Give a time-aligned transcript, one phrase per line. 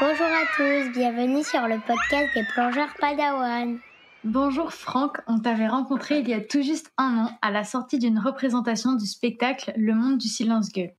[0.00, 3.78] Bonjour à tous, bienvenue sur le podcast des plongeurs Padawan.
[4.24, 7.98] Bonjour Franck, on t'avait rencontré il y a tout juste un an à la sortie
[7.98, 10.90] d'une représentation du spectacle Le Monde du Silence Gueux.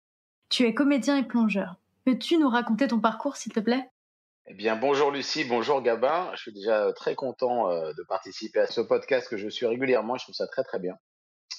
[0.49, 1.75] Tu es comédien et plongeur.
[2.05, 3.89] Peux-tu nous raconter ton parcours s'il te plaît?
[4.47, 6.31] Eh bien, bonjour Lucie, bonjour Gabin.
[6.33, 10.17] Je suis déjà très content euh, de participer à ce podcast que je suis régulièrement.
[10.17, 10.95] Je trouve ça très très bien.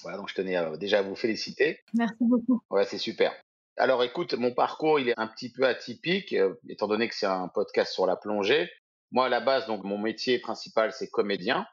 [0.01, 1.79] Voilà, donc je tenais déjà à vous féliciter.
[1.93, 2.61] Merci beaucoup.
[2.69, 3.33] Ouais, c'est super.
[3.77, 7.25] Alors écoute, mon parcours, il est un petit peu atypique, euh, étant donné que c'est
[7.25, 8.69] un podcast sur la plongée.
[9.11, 11.65] Moi, à la base, donc mon métier principal, c'est comédien,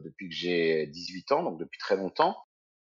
[0.00, 2.36] depuis que j'ai 18 ans, donc depuis très longtemps.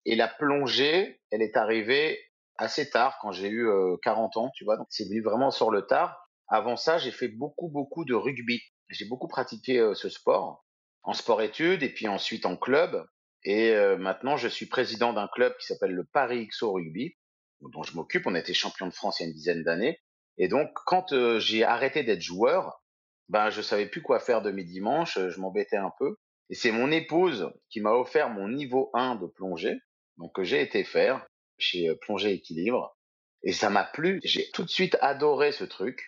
[0.05, 2.19] Et la plongée, elle est arrivée
[2.57, 3.69] assez tard, quand j'ai eu
[4.03, 4.77] 40 ans, tu vois.
[4.77, 6.27] Donc c'est venu vraiment sur le tard.
[6.47, 8.61] Avant ça, j'ai fait beaucoup, beaucoup de rugby.
[8.89, 10.65] J'ai beaucoup pratiqué euh, ce sport
[11.03, 13.05] en sport-études et puis ensuite en club.
[13.43, 17.15] Et euh, maintenant, je suis président d'un club qui s'appelle le Paris XO Rugby,
[17.61, 18.27] dont je m'occupe.
[18.27, 19.99] On été champion de France il y a une dizaine d'années.
[20.37, 22.83] Et donc, quand euh, j'ai arrêté d'être joueur,
[23.29, 25.17] ben, je savais plus quoi faire de mes dimanches.
[25.17, 26.17] Je m'embêtais un peu.
[26.49, 29.75] Et c'est mon épouse qui m'a offert mon niveau 1 de plongée,
[30.17, 31.25] donc que j'ai été faire
[31.57, 32.95] chez Plongée Équilibre.
[33.43, 34.21] Et ça m'a plu.
[34.23, 36.01] J'ai tout de suite adoré ce truc.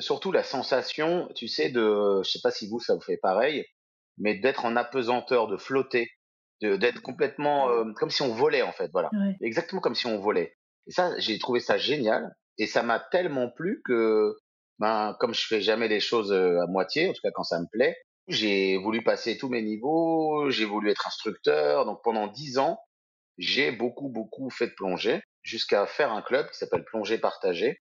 [0.00, 3.66] Surtout la sensation, tu sais, de, je sais pas si vous ça vous fait pareil,
[4.18, 6.10] mais d'être en apesanteur, de flotter,
[6.60, 10.56] d'être complètement euh, comme si on volait en fait, voilà, exactement comme si on volait.
[10.86, 12.34] Et ça, j'ai trouvé ça génial.
[12.58, 14.34] Et ça m'a tellement plu que,
[14.78, 17.60] ben, comme je fais jamais les choses euh, à moitié, en tout cas quand ça
[17.60, 17.96] me plaît,
[18.28, 21.84] j'ai voulu passer tous mes niveaux, j'ai voulu être instructeur.
[21.84, 22.78] Donc pendant dix ans,
[23.36, 27.78] j'ai beaucoup beaucoup fait de plongée jusqu'à faire un club qui s'appelle Plongée Partagée.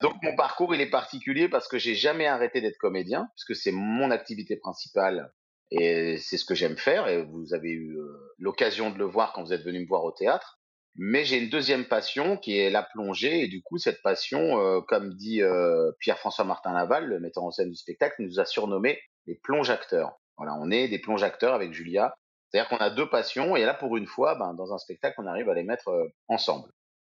[0.00, 3.72] Donc mon parcours, il est particulier parce que j'ai jamais arrêté d'être comédien, puisque c'est
[3.72, 5.32] mon activité principale
[5.70, 7.08] et c'est ce que j'aime faire.
[7.08, 10.04] Et vous avez eu euh, l'occasion de le voir quand vous êtes venu me voir
[10.04, 10.58] au théâtre.
[10.96, 14.80] Mais j'ai une deuxième passion qui est la plongée et du coup cette passion, euh,
[14.80, 19.00] comme dit euh, Pierre-François Martin Laval, le metteur en scène du spectacle, nous a surnommé
[19.26, 20.12] les plonge-acteurs.
[20.36, 22.14] Voilà, on est des plonge-acteurs avec Julia.
[22.48, 25.26] C'est-à-dire qu'on a deux passions et là pour une fois, ben, dans un spectacle, on
[25.26, 25.90] arrive à les mettre
[26.28, 26.70] ensemble.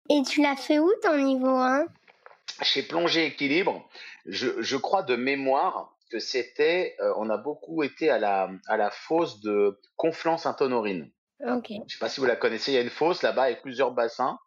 [0.10, 1.86] Et tu l'as fait où ton niveau 1
[2.62, 3.88] chez Plongée Équilibre,
[4.26, 8.78] je, je, crois de mémoire que c'était, euh, on a beaucoup été à la, à
[8.78, 11.12] la fosse de Conflans-Sainte-Honorine.
[11.88, 13.92] Je sais pas si vous la connaissez, il y a une fosse là-bas avec plusieurs
[13.92, 14.38] bassins.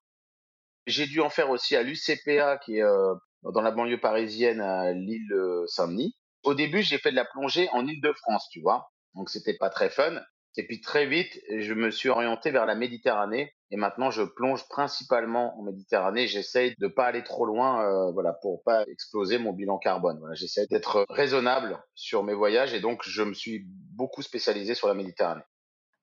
[0.86, 4.92] J'ai dû en faire aussi à l'UCPA qui est euh, dans la banlieue parisienne à
[4.92, 5.34] l'île
[5.66, 6.16] Saint-Denis.
[6.44, 8.90] Au début, j'ai fait de la plongée en Île-de-France, tu vois.
[9.14, 10.20] Donc c'était pas très fun.
[10.56, 14.66] Et puis très vite, je me suis orienté vers la Méditerranée et maintenant je plonge
[14.68, 16.26] principalement en Méditerranée.
[16.26, 20.18] J'essaye de pas aller trop loin, euh, voilà, pour pas exploser mon bilan carbone.
[20.18, 24.88] Voilà, j'essaie d'être raisonnable sur mes voyages et donc je me suis beaucoup spécialisé sur
[24.88, 25.42] la Méditerranée.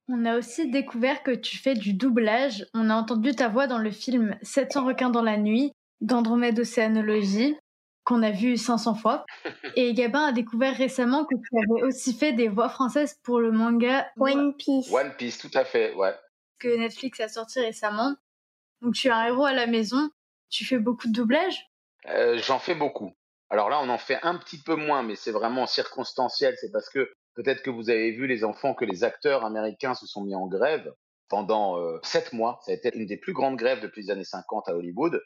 [0.07, 2.65] On a aussi découvert que tu fais du doublage.
[2.75, 7.55] On a entendu ta voix dans le film 700 requins dans la nuit d'Andromède Océanologie
[8.05, 9.25] qu'on a vu 500 fois.
[9.75, 13.51] Et Gabin a découvert récemment que tu avais aussi fait des voix françaises pour le
[13.51, 14.91] manga One Piece.
[14.91, 16.13] One Piece, tout à fait, ouais.
[16.59, 18.15] Que Netflix a sorti récemment.
[18.81, 20.09] Donc tu es un héros à la maison.
[20.49, 21.69] Tu fais beaucoup de doublage?
[22.07, 23.11] Euh, J'en fais beaucoup.
[23.49, 26.55] Alors là, on en fait un petit peu moins, mais c'est vraiment circonstanciel.
[26.61, 30.05] C'est parce que peut-être que vous avez vu les enfants que les acteurs américains se
[30.05, 30.93] sont mis en grève
[31.27, 32.59] pendant euh, sept mois.
[32.65, 35.19] Ça a été une des plus grandes grèves depuis les années 50 à Hollywood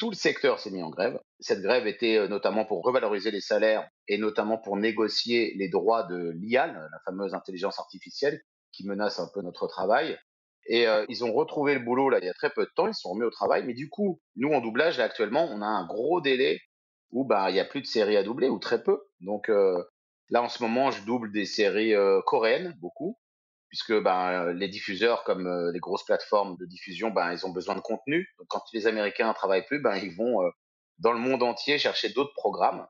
[0.00, 1.20] tout le secteur s'est mis en grève.
[1.40, 6.04] Cette grève était euh, notamment pour revaloriser les salaires et notamment pour négocier les droits
[6.04, 8.40] de l'IA, la fameuse intelligence artificielle
[8.72, 10.18] qui menace un peu notre travail.
[10.64, 12.86] Et euh, ils ont retrouvé le boulot là il y a très peu de temps,
[12.86, 13.62] ils se sont remis au travail.
[13.66, 16.62] Mais du coup, nous en doublage là actuellement, on a un gros délai
[17.10, 19.02] où bah il y a plus de séries à doubler ou très peu.
[19.20, 19.84] Donc euh,
[20.30, 21.92] là en ce moment, je double des séries
[22.24, 23.18] coréennes beaucoup
[23.70, 27.76] puisque ben, les diffuseurs comme euh, les grosses plateformes de diffusion, ben, ils ont besoin
[27.76, 28.28] de contenu.
[28.38, 30.50] Donc quand les Américains ne travaillent plus, ben, ils vont euh,
[30.98, 32.86] dans le monde entier chercher d'autres programmes.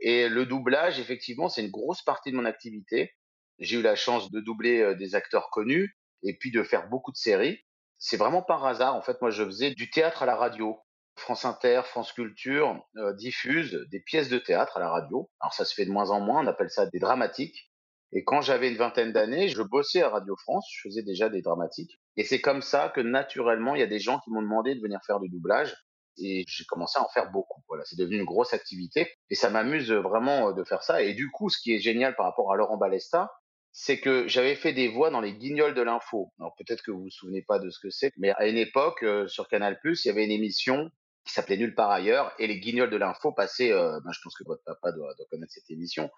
[0.00, 3.12] Et le doublage, effectivement, c'est une grosse partie de mon activité.
[3.58, 7.12] J'ai eu la chance de doubler euh, des acteurs connus et puis de faire beaucoup
[7.12, 7.58] de séries.
[7.98, 8.94] C'est vraiment par hasard.
[8.94, 10.80] En fait, moi, je faisais du théâtre à la radio.
[11.16, 15.30] France Inter, France Culture euh, diffusent des pièces de théâtre à la radio.
[15.40, 17.70] Alors ça se fait de moins en moins, on appelle ça des dramatiques.
[18.12, 21.40] Et quand j'avais une vingtaine d'années, je bossais à Radio France, je faisais déjà des
[21.40, 21.98] dramatiques.
[22.16, 24.80] Et c'est comme ça que naturellement, il y a des gens qui m'ont demandé de
[24.80, 25.74] venir faire du doublage.
[26.18, 27.62] Et j'ai commencé à en faire beaucoup.
[27.68, 29.10] Voilà, c'est devenu une grosse activité.
[29.30, 31.02] Et ça m'amuse vraiment euh, de faire ça.
[31.02, 33.30] Et du coup, ce qui est génial par rapport à Laurent Balesta,
[33.72, 36.30] c'est que j'avais fait des voix dans les guignols de l'info.
[36.38, 39.02] Alors peut-être que vous vous souvenez pas de ce que c'est, mais à une époque,
[39.02, 40.90] euh, sur Canal+, il y avait une émission
[41.24, 44.34] qui s'appelait Nulle part ailleurs, et les guignols de l'info passaient, euh, ben, je pense
[44.36, 46.10] que votre papa doit, doit connaître cette émission,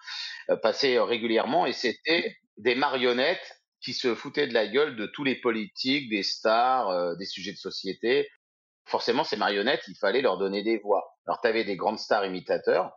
[0.50, 5.06] euh, passaient euh, régulièrement, et c'était des marionnettes qui se foutaient de la gueule de
[5.06, 8.30] tous les politiques, des stars, des sujets de société.
[8.86, 11.04] forcément, ces marionnettes, il fallait leur donner des voix.
[11.26, 12.92] Alors, tu avais des grandes stars imitateurs,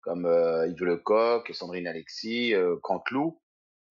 [0.00, 0.26] comme
[0.68, 3.40] Yves Lecoq, Sandrine Alexis, Canteloup,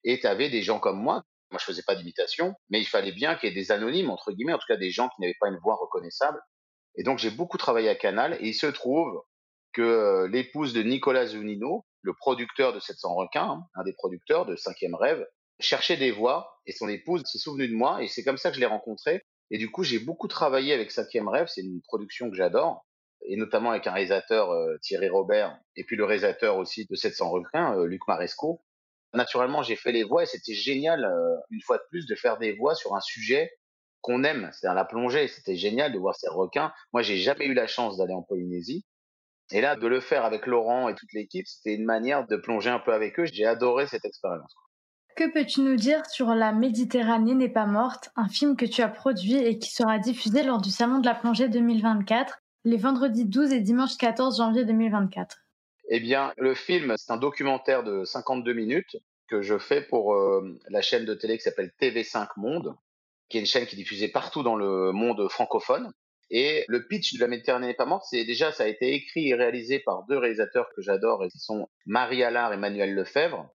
[0.04, 1.24] et tu avais des gens comme moi.
[1.50, 4.32] Moi, je faisais pas d'imitation, mais il fallait bien qu'il y ait des anonymes, entre
[4.32, 6.38] guillemets, en tout cas des gens qui n'avaient pas une voix reconnaissable.
[6.96, 9.22] Et donc, j'ai beaucoup travaillé à Canal, et il se trouve
[9.72, 14.44] que euh, l'épouse de Nicolas Zunino, le producteur de 700 requins, hein, un des producteurs
[14.44, 15.26] de Cinquième Rêve,
[15.60, 18.56] cherchait des voix, et son épouse s'est souvenue de moi, et c'est comme ça que
[18.56, 19.22] je l'ai rencontré.
[19.50, 22.84] Et du coup, j'ai beaucoup travaillé avec Cinquième Rêve, c'est une production que j'adore,
[23.26, 27.30] et notamment avec un réalisateur, euh, Thierry Robert, et puis le réalisateur aussi de 700
[27.30, 28.62] requins, euh, Luc Maresco.
[29.14, 31.06] Naturellement, j'ai fait les voix, et c'était génial,
[31.50, 33.52] une fois de plus, de faire des voix sur un sujet
[34.02, 35.28] qu'on aime, c'est-à-dire la plongée.
[35.28, 36.72] C'était génial de voir ces requins.
[36.92, 38.84] Moi, j'ai jamais eu la chance d'aller en Polynésie.
[39.50, 42.70] Et là, de le faire avec Laurent et toute l'équipe, c'était une manière de plonger
[42.70, 43.24] un peu avec eux.
[43.24, 44.54] J'ai adoré cette expérience.
[45.14, 48.88] Que peux-tu nous dire sur La Méditerranée n'est pas morte, un film que tu as
[48.88, 53.52] produit et qui sera diffusé lors du Salon de la plongée 2024, les vendredis 12
[53.52, 55.36] et dimanche 14 janvier 2024
[55.90, 58.96] Eh bien, le film, c'est un documentaire de 52 minutes
[59.28, 62.74] que je fais pour euh, la chaîne de télé qui s'appelle TV5 Monde,
[63.32, 65.90] qui est une chaîne qui est partout dans le monde francophone.
[66.30, 69.28] Et le pitch de La Méditerranée n'est pas morte, c'est déjà, ça a été écrit
[69.28, 73.50] et réalisé par deux réalisateurs que j'adore, et qui sont Marie Allard et Manuel Lefebvre.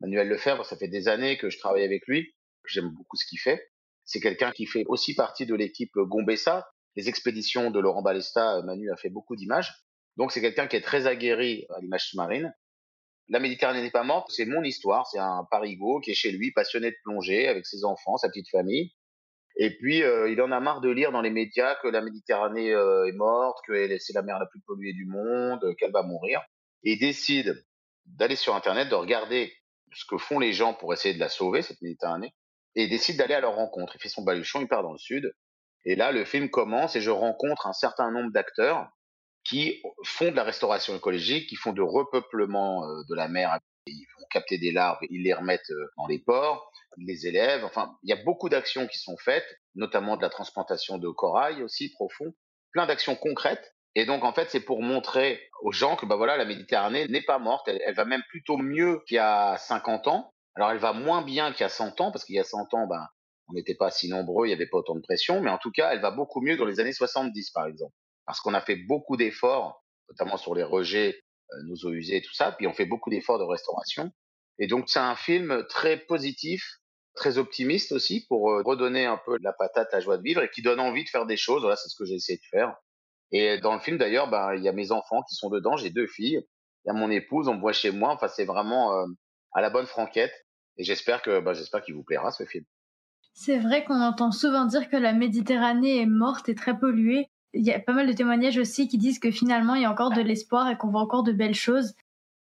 [0.00, 2.32] Manuel Lefebvre, ça fait des années que je travaille avec lui.
[2.66, 3.68] J'aime beaucoup ce qu'il fait.
[4.04, 6.68] C'est quelqu'un qui fait aussi partie de l'équipe Gombessa.
[6.96, 9.72] Les expéditions de Laurent Balesta, Manu a fait beaucoup d'images.
[10.16, 12.52] Donc c'est quelqu'un qui est très aguerri à l'image sous-marine.
[13.28, 15.06] La Méditerranée n'est pas morte, c'est mon histoire.
[15.08, 18.48] C'est un parigo qui est chez lui, passionné de plongée, avec ses enfants, sa petite
[18.50, 18.92] famille.
[19.56, 22.72] Et puis, euh, il en a marre de lire dans les médias que la Méditerranée
[22.72, 26.40] euh, est morte, que c'est la mer la plus polluée du monde, qu'elle va mourir.
[26.84, 27.64] Et il décide
[28.06, 29.52] d'aller sur Internet, de regarder
[29.92, 32.32] ce que font les gens pour essayer de la sauver, cette Méditerranée,
[32.76, 33.96] et il décide d'aller à leur rencontre.
[33.96, 35.32] Il fait son baluchon, il part dans le sud.
[35.84, 38.88] Et là, le film commence et je rencontre un certain nombre d'acteurs
[39.44, 43.58] qui font de la restauration écologique, qui font de repeuplement euh, de la mer.
[43.86, 47.64] Ils vont capter des larves, ils les remettent euh, dans les ports, ils les élèvent.
[47.64, 51.62] Enfin, il y a beaucoup d'actions qui sont faites, notamment de la transplantation de corail
[51.62, 52.34] aussi profond,
[52.72, 56.36] plein d'actions concrètes et donc, en fait, c'est pour montrer aux gens que bah voilà,
[56.36, 57.68] la Méditerranée n'est pas morte.
[57.68, 60.32] Elle, va même plutôt mieux qu'il y a 50 ans.
[60.54, 62.72] Alors, elle va moins bien qu'il y a 100 ans, parce qu'il y a 100
[62.74, 63.06] ans, ben,
[63.48, 65.40] on n'était pas si nombreux, il n'y avait pas autant de pression.
[65.40, 67.92] Mais en tout cas, elle va beaucoup mieux dans les années 70, par exemple.
[68.26, 71.20] Parce qu'on a fait beaucoup d'efforts, notamment sur les rejets,
[71.64, 72.52] nos eaux usées et tout ça.
[72.52, 74.12] Puis on fait beaucoup d'efforts de restauration.
[74.58, 76.62] Et donc, c'est un film très positif,
[77.14, 80.50] très optimiste aussi, pour euh, redonner un peu la patate, la joie de vivre, et
[80.50, 81.62] qui donne envie de faire des choses.
[81.62, 82.76] Voilà, c'est ce que j'ai essayé de faire.
[83.32, 85.76] Et dans le film, d'ailleurs, ben, il y a mes enfants qui sont dedans.
[85.76, 86.42] J'ai deux filles.
[86.84, 87.48] Il y a mon épouse.
[87.48, 88.10] On me voit chez moi.
[88.10, 89.06] Enfin, c'est vraiment euh,
[89.52, 90.34] à la bonne franquette.
[90.76, 92.64] Et j'espère que, ben, j'espère qu'il vous plaira ce film.
[93.32, 97.29] C'est vrai qu'on entend souvent dire que la Méditerranée est morte et très polluée.
[97.52, 99.90] Il y a pas mal de témoignages aussi qui disent que finalement il y a
[99.90, 101.94] encore de l'espoir et qu'on voit encore de belles choses.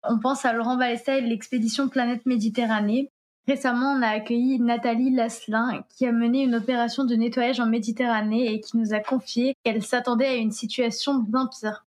[0.03, 3.11] On pense à Laurent Balesta et l'expédition Planète Méditerranée.
[3.47, 8.53] Récemment, on a accueilli Nathalie Lasselin, qui a mené une opération de nettoyage en Méditerranée
[8.53, 11.85] et qui nous a confié qu'elle s'attendait à une situation bien pire.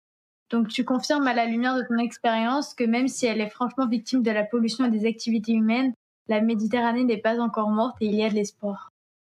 [0.51, 3.87] Donc tu confirmes à la lumière de ton expérience que même si elle est franchement
[3.87, 5.95] victime de la pollution et des activités humaines,
[6.29, 8.91] la Méditerranée n'est pas encore morte et il y a de l'espoir.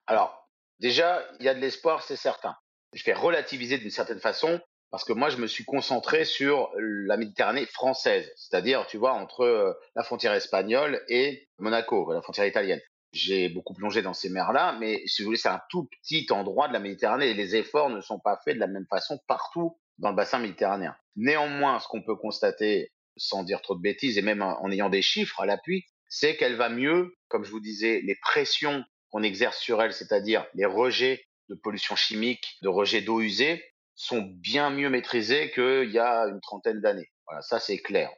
[0.06, 2.56] Alors, déjà, il y a de l'espoir, c'est certain.
[2.92, 7.16] Je vais relativiser d'une certaine façon parce que moi, je me suis concentré sur la
[7.16, 12.80] Méditerranée française, c'est-à-dire, tu vois, entre euh, la frontière espagnole et Monaco, la frontière italienne.
[13.12, 16.68] J'ai beaucoup plongé dans ces mers-là, mais si vous voulez, c'est un tout petit endroit
[16.68, 19.78] de la Méditerranée et les efforts ne sont pas faits de la même façon partout
[19.96, 20.94] dans le bassin méditerranéen.
[21.16, 25.02] Néanmoins, ce qu'on peut constater, sans dire trop de bêtises et même en ayant des
[25.02, 29.58] chiffres à l'appui, c'est qu'elle va mieux, comme je vous disais, les pressions qu'on exerce
[29.58, 34.90] sur elle, c'est-à-dire les rejets de pollution chimique, de rejets d'eau usée, sont bien mieux
[34.90, 37.10] maîtrisés qu'il y a une trentaine d'années.
[37.26, 38.10] Voilà, ça c'est clair.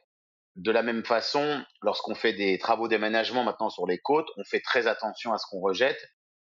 [0.55, 4.61] De la même façon, lorsqu'on fait des travaux d'aménagement maintenant sur les côtes, on fait
[4.61, 6.01] très attention à ce qu'on rejette.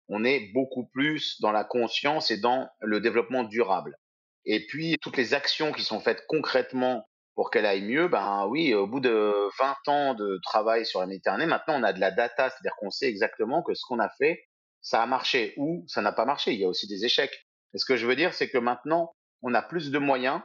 [0.09, 3.97] On est beaucoup plus dans la conscience et dans le développement durable.
[4.45, 8.75] Et puis, toutes les actions qui sont faites concrètement pour qu'elle aille mieux, ben oui,
[8.75, 12.11] au bout de 20 ans de travail sur la Méditerranée, maintenant on a de la
[12.11, 14.45] data, c'est-à-dire qu'on sait exactement que ce qu'on a fait,
[14.85, 16.53] ça a marché ou ça n'a pas marché.
[16.53, 17.47] Il y a aussi des échecs.
[17.73, 19.13] Et ce que je veux dire, c'est que maintenant,
[19.43, 20.41] on a plus de moyens,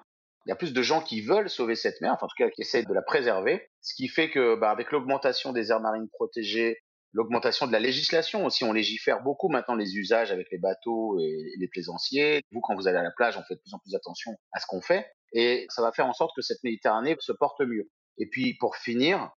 [0.45, 2.49] il y a plus de gens qui veulent sauver cette mer, enfin, en tout cas
[2.49, 6.07] qui essaient de la préserver, ce qui fait que bah, avec l'augmentation des aires marines
[6.09, 6.77] protégées,
[7.11, 11.53] l'augmentation de la législation aussi, on légifère beaucoup maintenant les usages avec les bateaux et
[11.59, 12.41] les plaisanciers.
[12.51, 14.59] Vous, quand vous allez à la plage, on fait de plus en plus attention à
[14.59, 17.89] ce qu'on fait, et ça va faire en sorte que cette Méditerranée se porte mieux.
[18.17, 19.31] Et puis pour finir,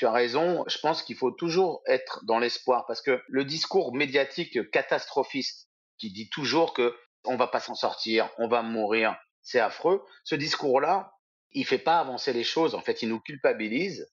[0.00, 3.94] tu as raison, je pense qu'il faut toujours être dans l'espoir, parce que le discours
[3.94, 9.60] médiatique catastrophiste qui dit toujours que on va pas s'en sortir, on va mourir, c'est
[9.60, 10.02] affreux.
[10.24, 11.12] Ce discours-là,
[11.52, 12.74] il fait pas avancer les choses.
[12.74, 14.10] En fait, il nous culpabilise.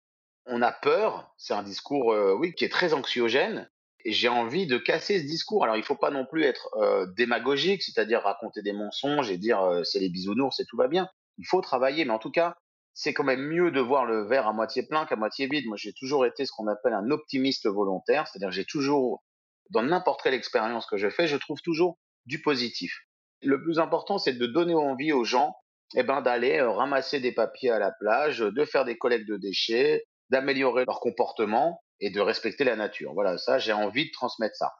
[0.46, 1.32] On a peur.
[1.36, 3.70] C'est un discours, euh, oui, qui est très anxiogène.
[4.04, 5.62] Et j'ai envie de casser ce discours.
[5.62, 9.62] Alors, il faut pas non plus être euh, démagogique, c'est-à-dire raconter des mensonges et dire
[9.62, 11.08] euh, c'est les bisounours et tout va bien.
[11.38, 12.56] Il faut travailler, mais en tout cas,
[12.98, 15.66] c'est quand même mieux de voir le verre à moitié plein qu'à moitié vide.
[15.66, 19.22] Moi, j'ai toujours été ce qu'on appelle un optimiste volontaire, c'est-à-dire j'ai toujours,
[19.68, 22.98] dans n'importe quelle expérience que je fais, je trouve toujours du positif.
[23.42, 25.54] Le plus important, c'est de donner envie aux gens
[25.94, 29.36] eh ben, d'aller euh, ramasser des papiers à la plage, de faire des collectes de
[29.36, 33.12] déchets, d'améliorer leur comportement et de respecter la nature.
[33.12, 34.72] Voilà, ça, j'ai envie de transmettre ça.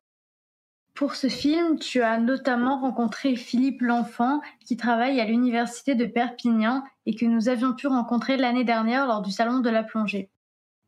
[0.97, 6.83] Pour ce film, tu as notamment rencontré Philippe L'Enfant, qui travaille à l'université de Perpignan
[7.05, 10.31] et que nous avions pu rencontrer l'année dernière lors du Salon de la plongée.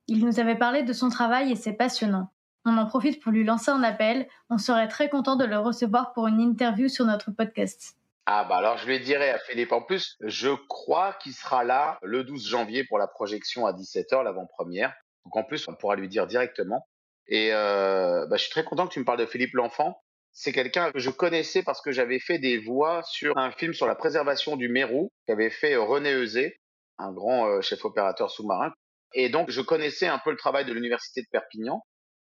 [0.06, 2.32] Il nous avait parlé de son travail et c'est passionnant.
[2.64, 4.26] On en profite pour lui lancer un appel.
[4.48, 7.98] On serait très content de le recevoir pour une interview sur notre podcast.
[8.24, 11.98] Ah bah alors je lui dirai à Philippe en plus, je crois qu'il sera là
[12.02, 14.94] le 12 janvier pour la projection à 17h, l'avant-première.
[15.26, 16.86] Donc en plus, on pourra lui dire directement.
[17.28, 20.00] Et euh, bah, je suis très content que tu me parles de Philippe L'Enfant.
[20.32, 23.86] C'est quelqu'un que je connaissais parce que j'avais fait des voix sur un film sur
[23.86, 26.60] la préservation du Mérou qu'avait fait René Eusé,
[26.98, 28.72] un grand euh, chef opérateur sous-marin.
[29.14, 31.82] Et donc je connaissais un peu le travail de l'université de Perpignan.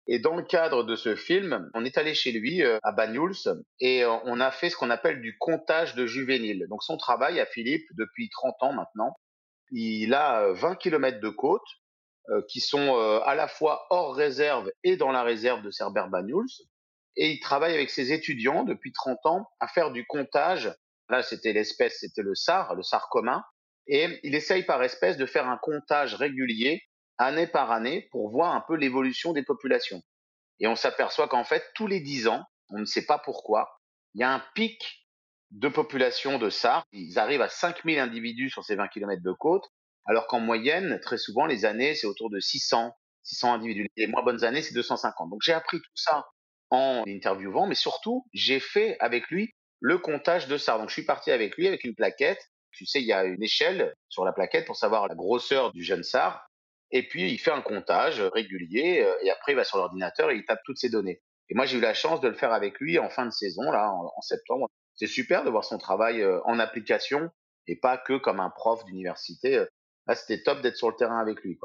[0.09, 3.37] Et dans le cadre de ce film, on est allé chez lui euh, à Banyuls
[3.78, 6.66] et euh, on a fait ce qu'on appelle du comptage de juvéniles.
[6.68, 9.14] Donc son travail à Philippe depuis 30 ans maintenant,
[9.71, 11.62] il a 20 euh, km de côte
[12.48, 16.46] qui sont à la fois hors réserve et dans la réserve de Cerbère Banyuls.
[17.16, 20.74] Et il travaille avec ses étudiants depuis 30 ans à faire du comptage.
[21.08, 23.42] Là, c'était l'espèce, c'était le SAR, le SAR commun.
[23.86, 26.82] Et il essaye par espèce de faire un comptage régulier
[27.18, 30.00] année par année pour voir un peu l'évolution des populations.
[30.60, 33.80] Et on s'aperçoit qu'en fait, tous les 10 ans, on ne sait pas pourquoi,
[34.14, 35.06] il y a un pic
[35.50, 36.86] de population de SAR.
[36.92, 39.68] Ils arrivent à 5000 individus sur ces 20 km de côte,
[40.04, 43.88] alors qu'en moyenne, très souvent, les années, c'est autour de 600, 600 individus.
[43.97, 45.30] Les moins bonnes années, c'est 250.
[45.30, 46.26] Donc j'ai appris tout ça
[46.71, 50.78] en interviewant, mais surtout, j'ai fait avec lui le comptage de SAR.
[50.78, 52.40] Donc je suis parti avec lui avec une plaquette.
[52.73, 55.85] Tu sais, il y a une échelle sur la plaquette pour savoir la grosseur du
[55.85, 56.47] jeune SAR.
[56.90, 60.37] Et puis, il fait un comptage régulier euh, et après, il va sur l'ordinateur et
[60.37, 61.23] il tape toutes ces données.
[61.49, 63.71] Et moi, j'ai eu la chance de le faire avec lui en fin de saison,
[63.71, 64.68] là, en, septembre.
[64.94, 67.30] C'est super de voir son travail euh, en application
[67.66, 69.64] et pas que comme un prof d'université.
[70.14, 71.59] C'était top d'être sur le terrain avec lui.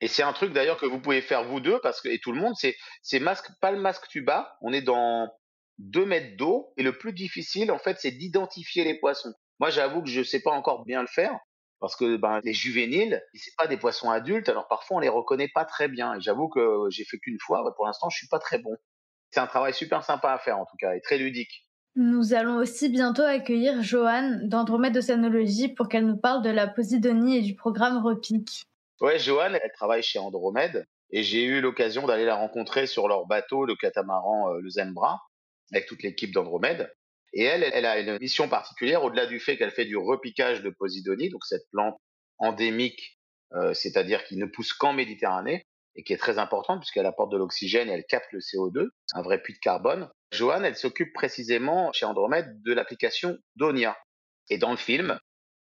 [0.00, 2.32] Et c'est un truc d'ailleurs que vous pouvez faire vous deux parce que et tout
[2.32, 4.56] le monde, c'est c'est masque, pas le masque tuba.
[4.60, 5.30] On est dans
[5.78, 9.32] deux mètres d'eau et le plus difficile, en fait, c'est d'identifier les poissons.
[9.60, 11.38] Moi, j'avoue que je sais pas encore bien le faire,
[11.80, 15.50] parce que ben, les juvéniles, c'est pas des poissons adultes, alors parfois on les reconnaît
[15.54, 16.14] pas très bien.
[16.14, 18.76] Et j'avoue que j'ai fait qu'une fois, pour l'instant je suis pas très bon.
[19.30, 21.68] C'est un travail super sympa à faire en tout cas et très ludique.
[21.96, 27.36] Nous allons aussi bientôt accueillir Joanne d'Andromède Océanologie pour qu'elle nous parle de la Posidonie
[27.36, 28.64] et du programme REPIC.
[29.00, 33.26] Ouais, Joanne, elle travaille chez Andromède et j'ai eu l'occasion d'aller la rencontrer sur leur
[33.26, 35.20] bateau, le catamaran euh, le Zembra,
[35.70, 36.92] avec toute l'équipe d'Andromède.
[37.32, 40.70] Et elle, elle a une mission particulière, au-delà du fait qu'elle fait du repiquage de
[40.70, 42.00] Posidonie, donc cette plante
[42.38, 43.20] endémique,
[43.52, 45.64] euh, c'est-à-dire qui ne pousse qu'en Méditerranée,
[45.96, 49.22] et qui est très importante puisqu'elle apporte de l'oxygène et elle capte le CO2, un
[49.22, 50.08] vrai puits de carbone.
[50.32, 53.96] Joanne, elle s'occupe précisément chez Andromède de l'application Donia.
[54.50, 55.18] Et dans le film,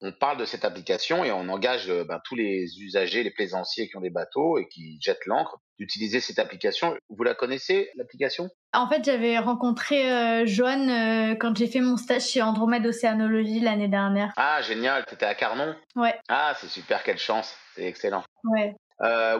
[0.03, 3.89] on parle de cette application et on engage euh, ben, tous les usagers, les plaisanciers
[3.89, 6.97] qui ont des bateaux et qui jettent l'encre d'utiliser cette application.
[7.09, 8.49] Vous la connaissez, l'application?
[8.73, 13.61] En fait, j'avais rencontré euh, Joanne euh, quand j'ai fait mon stage chez Andromède Océanologie
[13.61, 14.33] l'année dernière.
[14.37, 15.75] Ah, génial, tu étais à Carnon?
[15.97, 16.15] Ouais.
[16.29, 18.25] Ah, c'est super, quelle chance, c'est excellent.
[18.45, 18.75] Ouais.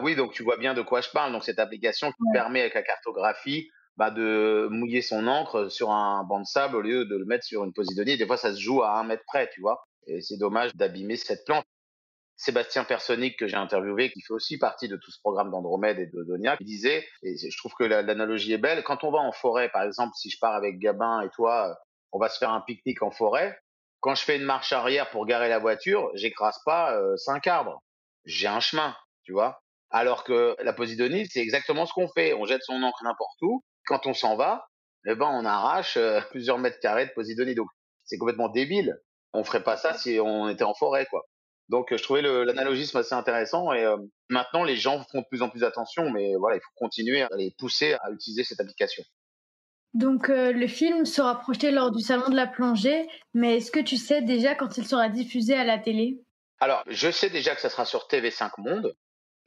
[0.01, 1.31] Oui, donc tu vois bien de quoi je parle.
[1.31, 6.23] Donc cette application qui permet avec la cartographie bah, de mouiller son encre sur un
[6.23, 8.17] banc de sable au lieu de le mettre sur une posidonie.
[8.17, 9.83] Des fois, ça se joue à un mètre près, tu vois.
[10.07, 11.65] Et c'est dommage d'abîmer cette plante.
[12.37, 16.07] Sébastien Personic, que j'ai interviewé, qui fait aussi partie de tout ce programme d'Andromède et
[16.07, 19.69] de Donia, disait, et je trouve que l'analogie est belle, quand on va en forêt,
[19.69, 21.77] par exemple, si je pars avec Gabin et toi,
[22.11, 23.59] on va se faire un pique-nique en forêt,
[23.99, 27.83] quand je fais une marche arrière pour garer la voiture, j'écrase pas euh, cinq arbres.
[28.25, 28.95] J'ai un chemin,
[29.31, 29.61] tu vois?
[29.91, 32.33] Alors que la Posidonie, c'est exactement ce qu'on fait.
[32.33, 33.63] On jette son encre n'importe où.
[33.85, 34.67] Quand on s'en va,
[35.07, 37.55] eh ben, on arrache euh, plusieurs mètres carrés de Posidonie.
[37.55, 37.67] Donc,
[38.03, 38.99] c'est complètement débile
[39.33, 41.23] on ferait pas ça si on était en forêt, quoi.
[41.69, 43.95] Donc, je trouvais l'analogisme assez intéressant et euh,
[44.27, 47.29] maintenant, les gens font de plus en plus attention, mais voilà, il faut continuer à
[47.37, 49.05] les pousser à utiliser cette application.
[49.93, 53.79] Donc, euh, le film sera projeté lors du Salon de la plongée, mais est-ce que
[53.79, 56.21] tu sais déjà quand il sera diffusé à la télé?
[56.59, 58.93] Alors, je sais déjà que ça sera sur TV5 Monde.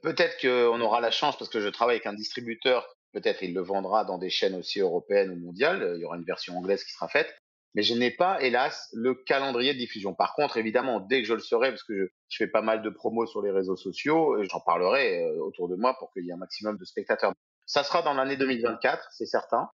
[0.05, 3.61] Peut-être qu'on aura la chance, parce que je travaille avec un distributeur, peut-être il le
[3.61, 6.93] vendra dans des chaînes aussi européennes ou mondiales, il y aura une version anglaise qui
[6.93, 7.35] sera faite
[7.75, 10.15] mais je n'ai pas, hélas, le calendrier de diffusion.
[10.15, 12.89] Par contre, évidemment, dès que je le saurai, parce que je, fais pas mal de
[12.89, 16.33] promos sur les réseaux sociaux, j'en parlerai euh, autour de moi pour qu'il y ait
[16.33, 17.33] un maximum de spectateurs.
[17.65, 19.69] Ça sera dans l'année 2024, c'est certain,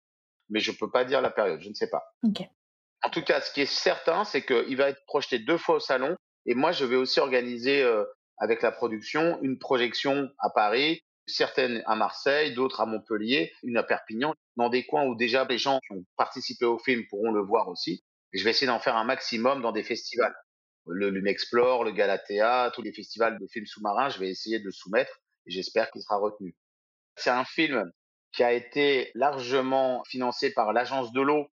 [0.50, 2.03] mais je peux pas dire la période, je ne sais pas.
[3.03, 5.79] En tout cas, ce qui est certain, c'est qu'il va être projeté deux fois au
[5.79, 6.15] salon,
[6.47, 8.03] et moi, je vais aussi organiser euh,
[8.41, 13.83] avec la production une projection à Paris, certaines à Marseille, d'autres à Montpellier, une à
[13.83, 17.41] Perpignan, dans des coins où déjà les gens qui ont participé au film pourront le
[17.41, 18.03] voir aussi.
[18.33, 20.36] Et je vais essayer d'en faire un maximum dans des festivals.
[20.88, 24.71] Le Lumexplore, le Galatea, tous les festivals de films sous-marins, je vais essayer de le
[24.71, 26.55] soumettre et j'espère qu'il sera retenu.
[27.15, 27.91] C'est un film
[28.31, 31.48] qui a été largement financé par l'agence de l'eau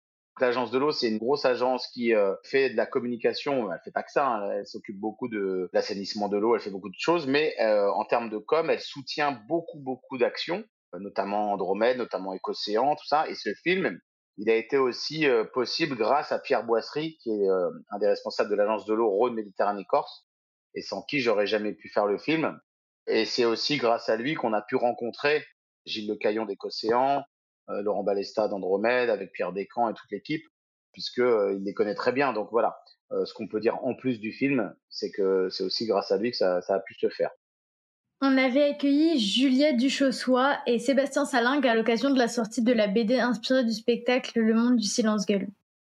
[0.40, 3.72] L'agence de l'eau, c'est une grosse agence qui euh, fait de la communication.
[3.72, 4.26] Elle fait pas que ça.
[4.26, 4.50] Hein.
[4.50, 6.56] Elle s'occupe beaucoup de l'assainissement de l'eau.
[6.56, 7.26] Elle fait beaucoup de choses.
[7.28, 10.64] Mais euh, en termes de com, elle soutient beaucoup, beaucoup d'actions,
[10.94, 13.28] euh, notamment Andromède, notamment Écocéan, tout ça.
[13.28, 14.00] Et ce film,
[14.36, 17.46] il a été aussi possible grâce à Pierre Boisserie, qui est
[17.90, 20.26] un des responsables de l'agence de l'eau Rhône-Méditerranée-Corse,
[20.74, 22.58] et sans qui j'aurais jamais pu faire le film.
[23.06, 25.44] Et c'est aussi grâce à lui qu'on a pu rencontrer
[25.86, 27.22] Gilles Le Caillon d'Écocéan, euh,
[27.68, 30.44] Laurent Balesta d'Andromède, avec Pierre Descamps et toute l'équipe,
[30.92, 32.32] puisqu'il euh, les connaît très bien.
[32.32, 32.80] Donc voilà,
[33.12, 36.16] euh, ce qu'on peut dire en plus du film, c'est que c'est aussi grâce à
[36.16, 37.30] lui que ça, a pu se faire.
[38.22, 42.86] On avait accueilli Juliette Duchossois et Sébastien Salingue à l'occasion de la sortie de la
[42.86, 45.48] BD inspirée du spectacle Le Monde du Silence-Gueule.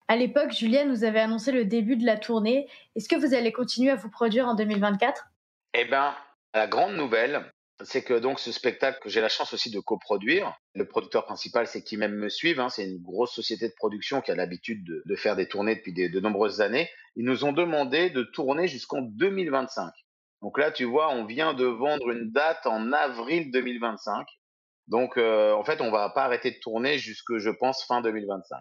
[0.09, 2.69] À l'époque, Juliette nous avait annoncé le début de la tournée.
[2.95, 5.27] Est-ce que vous allez continuer à vous produire en 2024
[5.75, 6.15] Eh bien,
[6.55, 7.53] la grande nouvelle,
[7.85, 11.67] c'est que donc ce spectacle que j'ai la chance aussi de coproduire, le producteur principal
[11.67, 14.83] c'est qui même me suivent, hein, c'est une grosse société de production qui a l'habitude
[14.85, 16.89] de, faire des tournées depuis de nombreuses années.
[17.17, 19.93] Ils nous ont demandé de tourner jusqu'en 2025.
[20.43, 24.27] Donc là, tu vois, on vient de vendre une date en avril 2025.
[24.87, 28.59] Donc euh, en fait, on va pas arrêter de tourner jusque, je pense, fin 2025.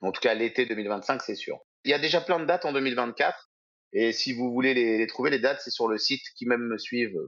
[0.00, 1.58] En tout cas, l'été 2025, c'est sûr.
[1.84, 3.50] Il y a déjà plein de dates en 2024.
[3.92, 6.62] Et si vous voulez les, les trouver, les dates, c'est sur le site qui même
[6.62, 7.18] me suivent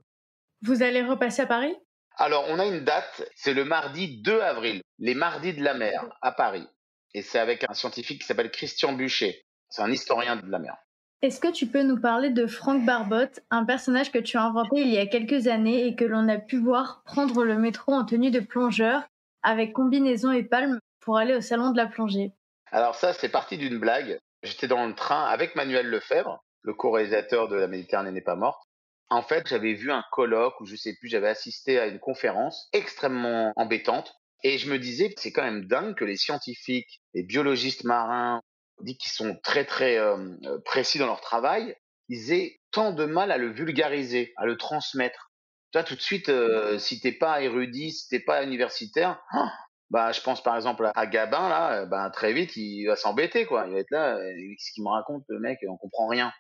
[0.63, 1.75] vous allez repasser à Paris?
[2.17, 6.05] Alors, on a une date, c'est le mardi 2 avril, les mardis de la mer,
[6.21, 6.67] à Paris.
[7.15, 9.43] Et c'est avec un scientifique qui s'appelle Christian Buchet.
[9.69, 10.77] C'est un historien de la mer.
[11.23, 14.81] Est-ce que tu peux nous parler de Franck Barbotte, un personnage que tu as inventé
[14.81, 18.05] il y a quelques années et que l'on a pu voir prendre le métro en
[18.05, 19.03] tenue de plongeur
[19.43, 22.33] avec combinaison et palme pour aller au salon de la plongée?
[22.73, 24.19] Alors ça, c'est parti d'une blague.
[24.43, 28.63] J'étais dans le train avec Manuel Lefebvre, le co-réalisateur de La Méditerranée n'est pas morte,
[29.11, 32.69] en fait, j'avais vu un colloque ou je sais plus, j'avais assisté à une conférence
[32.73, 37.85] extrêmement embêtante et je me disais, c'est quand même dingue que les scientifiques, les biologistes
[37.85, 38.41] marins,
[38.83, 40.17] dit qu'ils sont très très euh,
[40.65, 41.75] précis dans leur travail,
[42.09, 45.31] ils aient tant de mal à le vulgariser, à le transmettre.
[45.73, 49.53] Toi, tout de suite, euh, si t'es pas érudit, si t'es pas universitaire, ah,
[49.91, 53.67] bah, je pense par exemple à Gabin là, bah, très vite il va s'embêter quoi.
[53.67, 54.17] Il va être là,
[54.59, 56.33] ce qu'il me raconte le mec, on comprend rien.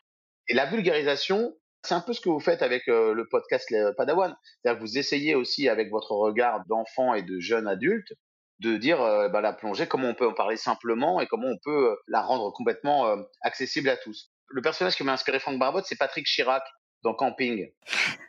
[0.48, 4.36] Et la vulgarisation, c'est un peu ce que vous faites avec euh, le podcast Padawan.
[4.62, 8.12] C'est-à-dire que vous essayez aussi avec votre regard d'enfant et de jeune adulte
[8.60, 11.58] de dire euh, bah, la plongée, comment on peut en parler simplement et comment on
[11.64, 14.30] peut euh, la rendre complètement accessible à tous.
[14.48, 16.64] Le personnage qui m'a inspiré Franck Barbotte, c'est Patrick Chirac
[17.02, 17.72] dans Camping.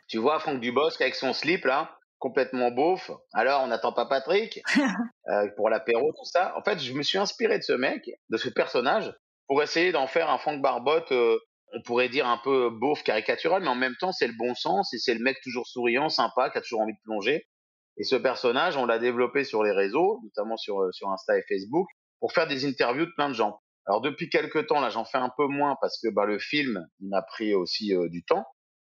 [0.08, 3.10] tu vois Franck Dubosc avec son slip là, complètement beauf.
[3.34, 4.62] Alors on n'attend pas Patrick
[5.56, 6.54] pour l'apéro, tout ça.
[6.56, 9.12] En fait, je me suis inspiré de ce mec, de ce personnage,
[9.46, 11.12] pour essayer d'en faire un Franck Barbotte
[11.72, 14.92] on pourrait dire un peu beauf, caricatural, mais en même temps, c'est le bon sens
[14.94, 17.46] et c'est le mec toujours souriant, sympa, qui a toujours envie de plonger.
[17.98, 21.44] Et ce personnage, on l'a développé sur les réseaux, notamment sur, euh, sur Insta et
[21.48, 21.86] Facebook,
[22.20, 23.58] pour faire des interviews de plein de gens.
[23.86, 26.86] Alors depuis quelques temps, là, j'en fais un peu moins parce que bah, le film,
[27.00, 28.44] il m'a pris aussi euh, du temps.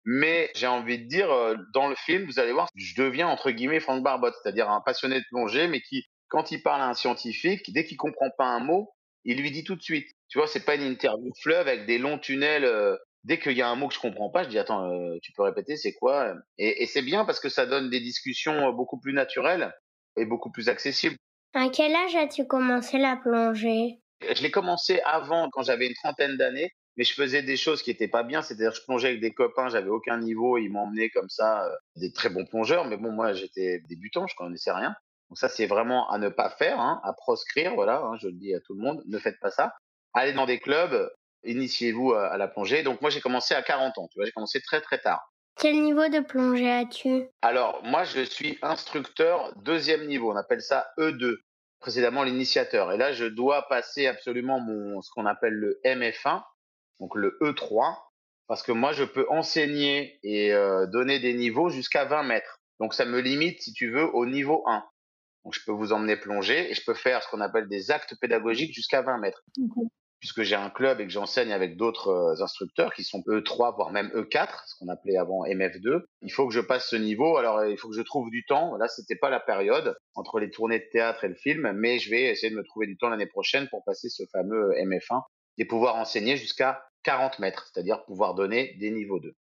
[0.05, 3.49] Mais j'ai envie de dire, euh, dans le film, vous allez voir, je deviens entre
[3.49, 6.93] guillemets Franck Barbotte, c'est-à-dire un passionné de plongée, mais qui, quand il parle à un
[6.93, 8.91] scientifique, dès qu'il comprend pas un mot,
[9.23, 10.07] il lui dit tout de suite.
[10.27, 12.65] Tu vois, c'est pas une interview fleuve avec des longs tunnels.
[12.65, 15.17] Euh, dès qu'il y a un mot que je comprends pas, je dis attends, euh,
[15.21, 16.33] tu peux répéter, c'est quoi?
[16.57, 19.73] Et, c'est bien parce que ça donne des discussions euh, beaucoup plus naturelles
[20.15, 21.17] et beaucoup plus accessibles.
[21.53, 23.99] À quel âge as-tu commencé la plongée?
[24.21, 27.91] Je l'ai commencé avant, quand j'avais une trentaine d'années, mais je faisais des choses qui
[27.91, 28.41] étaient pas bien.
[28.41, 32.29] C'est-à-dire, je plongeais avec des copains, j'avais aucun niveau, ils m'emmenaient comme ça, des très
[32.29, 34.95] bons plongeurs, mais bon, moi, j'étais débutant, je connaissais rien.
[35.29, 38.33] Donc ça, c'est vraiment à ne pas faire, hein, à proscrire, voilà, hein, je le
[38.33, 39.73] dis à tout le monde, ne faites pas ça.
[40.15, 41.11] Allez dans des clubs,
[41.43, 42.83] initiez-vous à, la plongée.
[42.83, 45.31] Donc moi, j'ai commencé à 40 ans, tu vois, j'ai commencé très très tard.
[45.57, 47.27] Quel niveau de plongée as-tu?
[47.41, 51.37] Alors, moi, je suis instructeur deuxième niveau, on appelle ça E2,
[51.79, 52.91] précédemment l'initiateur.
[52.91, 56.41] Et là, je dois passer absolument mon, ce qu'on appelle le MF1,
[56.99, 57.95] donc le E3,
[58.47, 62.59] parce que moi, je peux enseigner et euh, donner des niveaux jusqu'à 20 mètres.
[62.79, 64.83] Donc, ça me limite, si tu veux, au niveau 1.
[65.45, 68.15] Donc, je peux vous emmener plonger et je peux faire ce qu'on appelle des actes
[68.19, 69.41] pédagogiques jusqu'à 20 mètres.
[70.19, 73.91] Puisque j'ai un club et que j'enseigne avec d'autres euh, instructeurs qui sont E3, voire
[73.91, 76.01] même E4, ce qu'on appelait avant MF2.
[76.21, 77.37] Il faut que je passe ce niveau.
[77.37, 78.75] Alors, il faut que je trouve du temps.
[78.77, 82.09] Là, c'était pas la période entre les tournées de théâtre et le film, mais je
[82.09, 85.21] vais essayer de me trouver du temps l'année prochaine pour passer ce fameux MF1
[85.57, 89.33] et pouvoir enseigner jusqu'à 40 mètres, c'est-à-dire pouvoir donner des niveaux 2.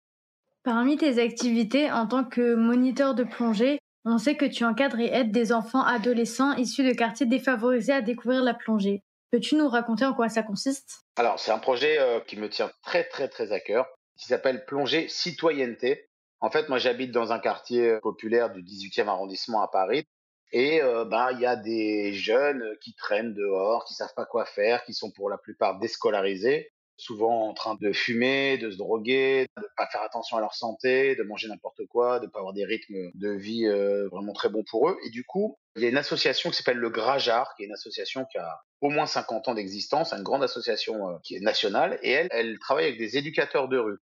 [0.63, 5.07] Parmi tes activités en tant que moniteur de plongée, on sait que tu encadres et
[5.07, 9.03] aides des enfants adolescents issus de quartiers défavorisés à découvrir la plongée.
[9.35, 11.01] Peux-tu nous raconter en quoi ça consiste?
[11.17, 13.85] Alors, c'est un projet euh, qui me tient très, très, très à cœur,
[14.17, 16.09] qui s'appelle Plongée Citoyenneté.
[16.39, 20.05] En fait, moi, j'habite dans un quartier populaire du 18e arrondissement à Paris.
[20.53, 24.45] Et euh, bah, il y a des jeunes qui traînent dehors, qui savent pas quoi
[24.45, 29.47] faire, qui sont pour la plupart déscolarisés, souvent en train de fumer, de se droguer,
[29.57, 32.65] de pas faire attention à leur santé, de manger n'importe quoi, de pas avoir des
[32.65, 34.97] rythmes de vie euh, vraiment très bons pour eux.
[35.05, 37.73] Et du coup, il y a une association qui s'appelle le Grajar, qui est une
[37.73, 41.99] association qui a au moins 50 ans d'existence, une grande association euh, qui est nationale,
[42.03, 43.99] et elle, elle travaille avec des éducateurs de rue.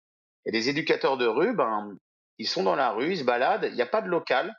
[0.45, 1.97] Et les éducateurs de rue, ben,
[2.39, 4.55] ils sont dans la rue, ils se baladent, il n'y a pas de local,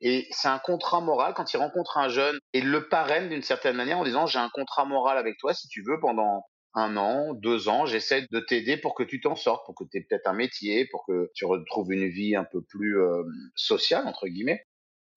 [0.00, 3.76] et c'est un contrat moral quand ils rencontrent un jeune et le parrainent d'une certaine
[3.76, 6.44] manière en disant j'ai un contrat moral avec toi si tu veux pendant
[6.76, 9.98] un an, deux ans, j'essaie de t'aider pour que tu t'en sortes, pour que tu
[9.98, 13.24] aies peut-être un métier, pour que tu retrouves une vie un peu plus euh,
[13.56, 14.64] sociale entre guillemets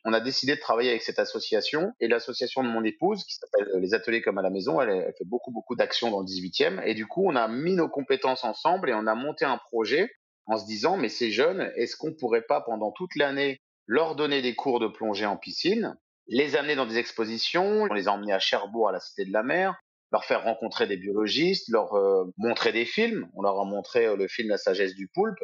[0.05, 3.67] on a décidé de travailler avec cette association et l'association de mon épouse qui s'appelle
[3.79, 4.81] Les Ateliers comme à la maison.
[4.81, 6.81] Elle, fait beaucoup, beaucoup d'actions dans le 18e.
[6.85, 10.09] Et du coup, on a mis nos compétences ensemble et on a monté un projet
[10.45, 14.41] en se disant, mais ces jeunes, est-ce qu'on pourrait pas pendant toute l'année leur donner
[14.41, 18.33] des cours de plongée en piscine, les amener dans des expositions, on les a emmenés
[18.33, 19.75] à Cherbourg à la Cité de la Mer,
[20.11, 23.29] leur faire rencontrer des biologistes, leur euh, montrer des films.
[23.35, 25.39] On leur a montré euh, le film La sagesse du poulpe.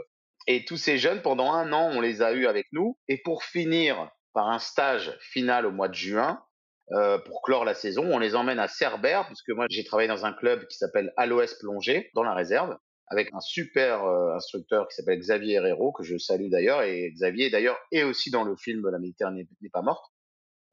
[0.48, 2.98] Et tous ces jeunes, pendant un an, on les a eus avec nous.
[3.08, 6.44] Et pour finir par un stage final au mois de juin
[6.92, 8.04] euh, pour clore la saison.
[8.12, 11.54] On les emmène à Cerbère, puisque moi j'ai travaillé dans un club qui s'appelle Aloès
[11.56, 16.50] Plongée, dans la réserve, avec un super instructeur qui s'appelle Xavier Herrero, que je salue
[16.50, 20.06] d'ailleurs, et Xavier d'ailleurs est aussi dans le film La Méditerranée n'est pas morte.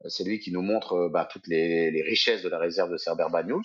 [0.07, 3.63] C'est lui qui nous montre bah, toutes les, richesses de la réserve de Cerbère-Banyuls.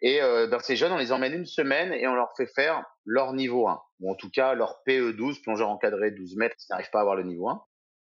[0.00, 2.84] Et euh, ben, ces jeunes, on les emmène une semaine et on leur fait faire
[3.04, 6.90] leur niveau 1, ou en tout cas leur PE12, plongeur encadré 12 mètres, qui n'arrivent
[6.90, 7.62] pas à avoir le niveau 1.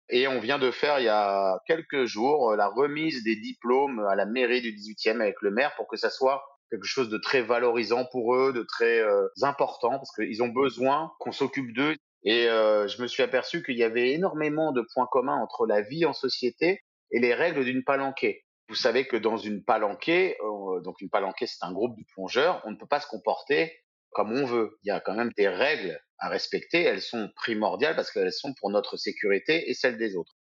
[0.09, 3.99] Et on vient de faire il y a quelques jours euh, la remise des diplômes
[4.07, 7.17] à la mairie du 18e avec le maire pour que ça soit quelque chose de
[7.17, 11.95] très valorisant pour eux, de très euh, important, parce qu'ils ont besoin qu'on s'occupe d'eux.
[12.23, 15.81] Et euh, je me suis aperçu qu'il y avait énormément de points communs entre la
[15.81, 16.81] vie en société
[17.11, 18.44] et les règles d'une palanquée.
[18.67, 20.37] Vous savez que dans une palanquée,
[20.83, 23.71] donc une palanquée c'est un groupe de plongeurs, on ne peut pas se comporter
[24.11, 24.79] comme on veut.
[24.83, 26.81] Il y a quand même des règles à respecter.
[26.81, 30.33] Elles sont primordiales parce qu'elles sont pour notre sécurité et celle des autres.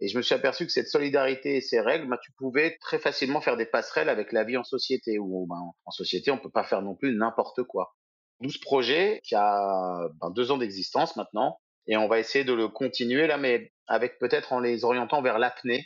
[0.00, 2.98] Et je me suis aperçu que cette solidarité et ces règles, bah, tu pouvais très
[2.98, 5.18] facilement faire des passerelles avec la vie en société.
[5.18, 7.94] Où ben, en société, on peut pas faire non plus n'importe quoi.
[8.40, 12.68] 12 projets qui a ben, deux ans d'existence maintenant, et on va essayer de le
[12.68, 15.84] continuer là, mais avec peut-être en les orientant vers l'apnée,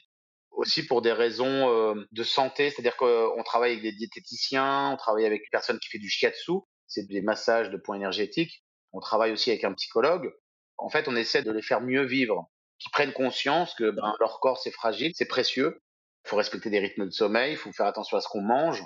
[0.65, 5.27] aussi pour des raisons euh, de santé, c'est-à-dire qu'on travaille avec des diététiciens, on travaille
[5.27, 6.53] avec une personne qui fait du shiatsu,
[6.87, 8.65] c'est des massages de points énergétiques.
[8.93, 10.33] On travaille aussi avec un psychologue.
[10.79, 14.41] En fait, on essaie de les faire mieux vivre, qu'ils prennent conscience que ben, leur
[14.41, 15.81] corps c'est fragile, c'est précieux.
[16.25, 18.83] Il faut respecter des rythmes de sommeil, il faut faire attention à ce qu'on mange.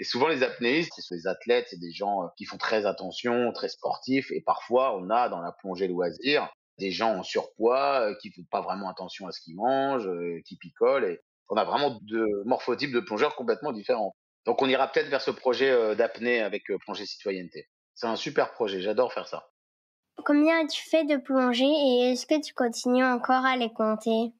[0.00, 3.52] Et souvent les apnéistes, c'est des athlètes, c'est des gens euh, qui font très attention,
[3.52, 4.30] très sportifs.
[4.32, 8.44] Et parfois, on a dans la plongée loisir des gens en surpoids euh, qui font
[8.50, 11.04] pas vraiment attention à ce qu'ils mangent, euh, qui picolent.
[11.04, 14.14] Et on a vraiment deux morphotypes de plongeurs complètement différents.
[14.44, 17.68] Donc on ira peut-être vers ce projet euh, d'apnée avec plongée citoyenneté.
[17.94, 19.48] C'est un super projet, j'adore faire ça.
[20.24, 24.32] Combien as-tu fait de plongées et est-ce que tu continues encore à les compter?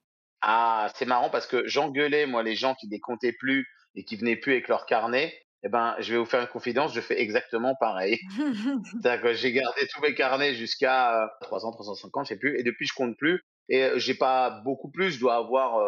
[0.43, 4.17] Ah, c'est marrant parce que j'engueulais moi les gens qui les comptaient plus et qui
[4.17, 5.35] venaient plus avec leur carnet.
[5.63, 8.21] Eh ben, je vais vous faire une confidence, je fais exactement pareil.
[9.35, 13.17] j'ai gardé tous mes carnets jusqu'à 300, 350, je sais plus, et depuis je compte
[13.17, 13.41] plus.
[13.69, 15.81] Et euh, j'ai pas beaucoup plus, je dois avoir,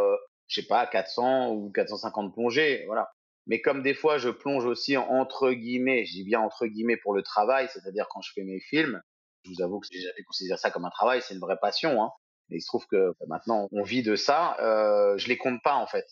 [0.48, 3.10] je sais pas, 400 ou 450 plongées, voilà.
[3.46, 7.14] Mais comme des fois, je plonge aussi entre guillemets, je dis bien entre guillemets pour
[7.14, 9.00] le travail, c'est-à-dire quand je fais mes films,
[9.44, 12.02] je vous avoue que j'ai jamais considéré ça comme un travail, c'est une vraie passion.
[12.02, 12.10] Hein.
[12.48, 14.56] Mais il se trouve que maintenant, on vit de ça.
[14.60, 16.06] Euh, je les compte pas en fait.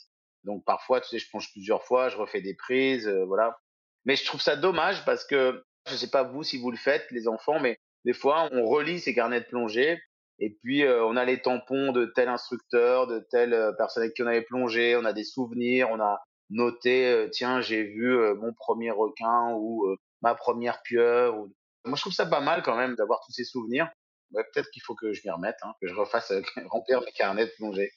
[0.46, 3.58] Donc parfois, tu sais, je plonge plusieurs fois, je refais des prises, euh, voilà.
[4.04, 7.06] Mais je trouve ça dommage parce que je sais pas vous si vous le faites,
[7.10, 9.98] les enfants, mais des fois, on relit ces carnets de plongée
[10.38, 14.14] et puis euh, on a les tampons de tel instructeur, de telle euh, personne avec
[14.14, 16.22] qui on avait plongé, on a des souvenirs, on a
[16.86, 19.84] euh, tiens, j'ai vu mon premier requin ou
[20.22, 21.38] ma première pieuvre.
[21.38, 21.52] Ou...
[21.84, 23.90] Moi, je trouve ça pas mal quand même d'avoir tous ces souvenirs.
[24.32, 26.32] Peut-être qu'il faut que je m'y remette, hein, que je refasse
[26.70, 27.90] remplir mes carnets de plongée.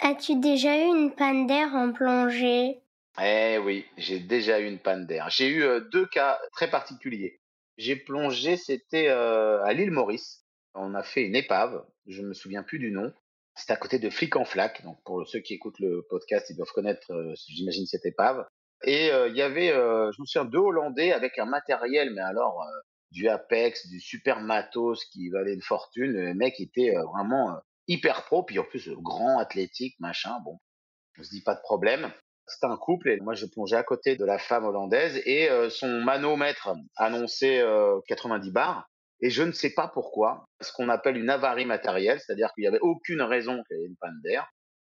[0.00, 2.80] As-tu déjà eu une panne d'air en plongée?
[3.20, 5.28] Eh oui, j'ai déjà eu une panne d'air.
[5.28, 7.40] J'ai eu euh, deux cas très particuliers.
[7.78, 10.44] J'ai plongé, c'était euh, à l'île Maurice.
[10.74, 13.12] On a fait une épave, je me souviens plus du nom.
[13.56, 14.84] C'était à côté de Flic en Flac.
[14.84, 18.46] Donc pour ceux qui écoutent le podcast, ils doivent connaître, euh, j'imagine, cette épave.
[18.84, 22.64] Et il y avait, je me souviens, deux Hollandais avec un matériel, mais alors
[23.10, 26.12] du Apex, du super matos qui valait une fortune.
[26.12, 27.58] Le mec était vraiment
[27.88, 30.38] hyper pro, puis en plus grand, athlétique, machin.
[30.44, 30.58] Bon,
[31.18, 32.12] on se dit pas de problème.
[32.46, 35.68] C'était un couple et moi je plongeais à côté de la femme hollandaise et euh,
[35.68, 38.88] son manomètre annonçait euh, 90 bars
[39.20, 42.68] et je ne sais pas pourquoi, ce qu'on appelle une avarie matérielle, c'est-à-dire qu'il n'y
[42.68, 44.48] avait aucune raison qu'il y ait une panne d'air.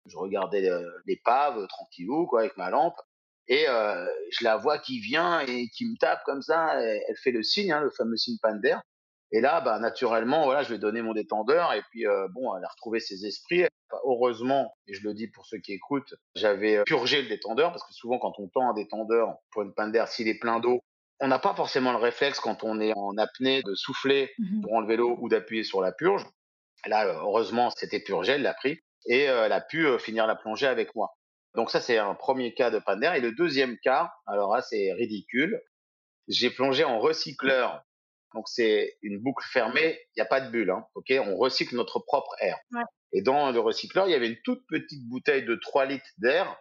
[0.08, 3.00] Je regardais euh, l'épave euh, tranquillou quoi avec ma lampe
[3.48, 6.82] et euh, je la vois qui vient et qui me tape comme ça.
[6.82, 8.82] elle fait le signe, hein, le fameux signe panne d'air.
[9.36, 12.64] Et là, bah, naturellement, voilà, je vais donner mon détendeur et puis euh, bon, elle
[12.64, 13.64] a retrouvé ses esprits.
[13.92, 17.72] Enfin, heureusement, et je le dis pour ceux qui écoutent, j'avais euh, purgé le détendeur
[17.74, 20.62] parce que souvent quand on tend un détendeur pour une panne d'air, s'il est plein
[20.62, 20.80] d'eau,
[21.20, 24.62] on n'a pas forcément le réflexe quand on est en apnée de souffler Mhm.
[24.62, 26.26] pour enlever l'eau ou d'appuyer sur la purge.
[26.88, 30.68] Là, euh, heureusement, c'était purgé, elle l'a pris et elle a pu finir la plongée
[30.68, 31.10] avec moi.
[31.56, 33.16] Donc ça, c'est un premier cas de panne d'air.
[33.16, 35.62] Et le deuxième cas, alors là, c'est ridicule.
[36.30, 37.84] J'ai plongé en recycleur.
[38.36, 41.14] Donc c'est une boucle fermée, il n'y a pas de bulle, hein, ok?
[41.26, 42.58] On recycle notre propre air.
[42.72, 42.84] Ouais.
[43.14, 46.58] Et dans le recycleur, il y avait une toute petite bouteille de 3 litres d'air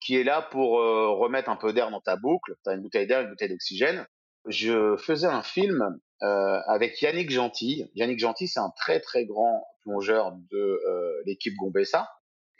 [0.00, 2.54] qui est là pour euh, remettre un peu d'air dans ta boucle.
[2.62, 4.06] Tu as une bouteille d'air, une bouteille d'oxygène.
[4.46, 7.90] Je faisais un film euh, avec Yannick Gentil.
[7.94, 12.08] Yannick Gentil, c'est un très très grand plongeur de euh, l'équipe Gombessa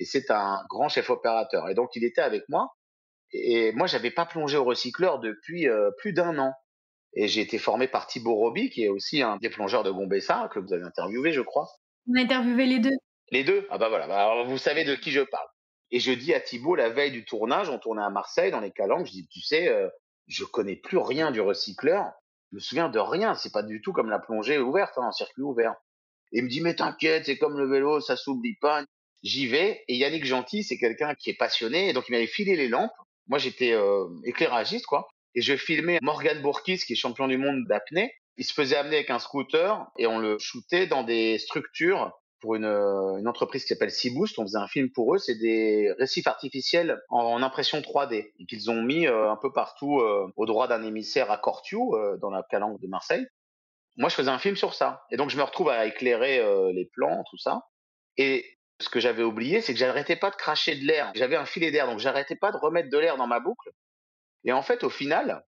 [0.00, 1.68] et c'est un grand chef opérateur.
[1.68, 2.74] Et donc il était avec moi.
[3.32, 6.52] Et moi, j'avais pas plongé au recycleur depuis plus d'un an.
[7.16, 10.48] Et j'ai été formé par Thibaut Roby, qui est aussi un des plongeurs de Gombessa,
[10.52, 11.66] que vous avez interviewé, je crois.
[12.08, 12.96] On a interviewé les deux.
[13.30, 13.66] Les deux?
[13.70, 15.48] Ah bah voilà, bah alors vous savez de qui je parle.
[15.90, 18.70] Et je dis à Thibaut, la veille du tournage, on tournait à Marseille, dans les
[18.70, 19.88] Calanques, je dis, tu sais, euh,
[20.26, 22.04] je connais plus rien du recycleur,
[22.50, 25.12] je me souviens de rien, c'est pas du tout comme la plongée ouverte, hein, en
[25.12, 25.74] circuit ouvert.
[26.32, 28.84] Et il me dit, mais t'inquiète, c'est comme le vélo, ça s'oublie pas.
[29.22, 32.56] J'y vais, et Yannick Gentil, c'est quelqu'un qui est passionné, et donc il m'avait filé
[32.56, 32.92] les lampes.
[33.28, 35.08] Moi, j'étais euh, éclairagiste, quoi.
[35.36, 38.12] Et je filmais Morgan Bourkis, qui est champion du monde d'apnée.
[38.38, 42.54] Il se faisait amener avec un scooter, et on le shootait dans des structures pour
[42.54, 44.38] une, euh, entreprise qui s'appelle Seaboost.
[44.38, 45.18] On faisait un film pour eux.
[45.18, 50.00] C'est des récifs artificiels en, impression 3D et qu'ils ont mis euh, un peu partout
[50.00, 53.26] euh, au droit d'un émissaire à Cortiou, dans la calanque de Marseille.
[53.96, 55.04] Moi, je faisais un film sur ça.
[55.10, 57.60] Et donc, je me retrouve à éclairer les plans, tout ça.
[58.18, 58.44] Et
[58.80, 61.12] ce que j'avais oublié, c'est que j'arrêtais pas de cracher de l'air.
[61.14, 63.70] J'avais un filet d'air, donc j'arrêtais pas de remettre de l'air dans ma boucle.
[64.44, 65.44] Et en fait, au final,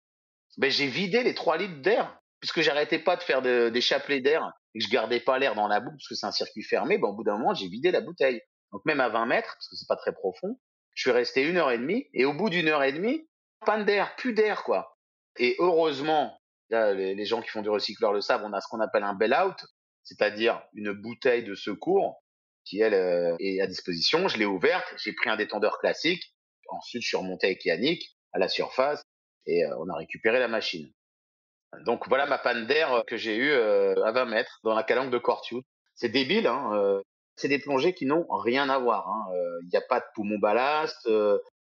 [0.57, 4.21] ben, j'ai vidé les 3 litres d'air puisque j'arrêtais pas de faire de, des chapelets
[4.21, 6.63] d'air et que je gardais pas l'air dans la boucle parce que c'est un circuit
[6.63, 8.41] fermé, ben, au bout d'un moment, j'ai vidé la bouteille.
[8.71, 10.59] Donc même à 20 mètres, parce que c'est pas très profond,
[10.93, 13.27] je suis resté une heure et demie et au bout d'une heure et demie,
[13.65, 14.97] panne d'air, plus d'air quoi.
[15.37, 16.37] Et heureusement,
[16.69, 19.03] là, les, les gens qui font du recycleur le savent, on a ce qu'on appelle
[19.03, 19.57] un bail-out,
[20.03, 22.23] c'est-à-dire une bouteille de secours
[22.65, 24.27] qui elle euh, est à disposition.
[24.27, 26.23] Je l'ai ouverte, j'ai pris un détendeur classique.
[26.69, 29.01] Ensuite, je suis remonté avec Yannick à la surface
[29.45, 30.91] et on a récupéré la machine.
[31.85, 35.17] Donc voilà ma panne d'air que j'ai eue à 20 mètres dans la calanque de
[35.17, 35.61] Cortiou.
[35.95, 37.01] C'est débile, hein,
[37.35, 39.07] c'est des plongées qui n'ont rien à voir.
[39.09, 39.25] hein.
[39.63, 41.09] Il n'y a pas de poumon ballast.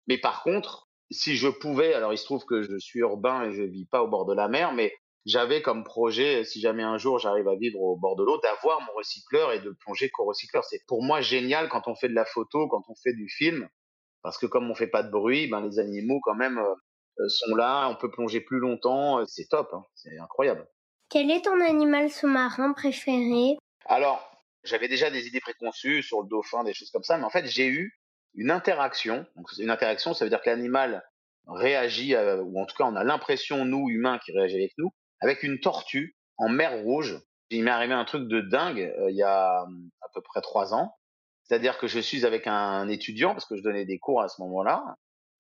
[0.07, 3.53] mais par contre, si je pouvais, alors il se trouve que je suis urbain et
[3.53, 4.95] je vis pas au bord de la mer, mais
[5.27, 8.81] j'avais comme projet, si jamais un jour j'arrive à vivre au bord de l'eau, d'avoir
[8.81, 10.65] mon recycleur et de plonger qu'au recycleur.
[10.65, 13.69] C'est pour moi génial quand on fait de la photo, quand on fait du film,
[14.23, 17.55] parce que comme on fait pas de bruit, ben les animaux quand même euh, sont
[17.55, 20.67] là, on peut plonger plus longtemps, euh, c'est top, hein, c'est incroyable.
[21.09, 23.59] Quel est ton animal sous-marin préféré?
[23.87, 24.33] Alors,
[24.65, 27.47] j'avais déjà des idées préconçues sur le dauphin, des choses comme ça, mais en fait,
[27.47, 27.99] j'ai eu
[28.35, 29.27] une interaction.
[29.37, 31.05] Donc, une interaction, ça veut dire que l'animal
[31.47, 34.93] réagit, euh, ou en tout cas, on a l'impression, nous, humains, qui réagit avec nous,
[35.21, 37.21] avec une tortue en mer Rouge.
[37.51, 40.41] Il m'est arrivé un truc de dingue euh, il y a hum, à peu près
[40.41, 40.95] trois ans.
[41.53, 44.41] C'est-à-dire que je suis avec un étudiant, parce que je donnais des cours à ce
[44.41, 44.83] moment-là.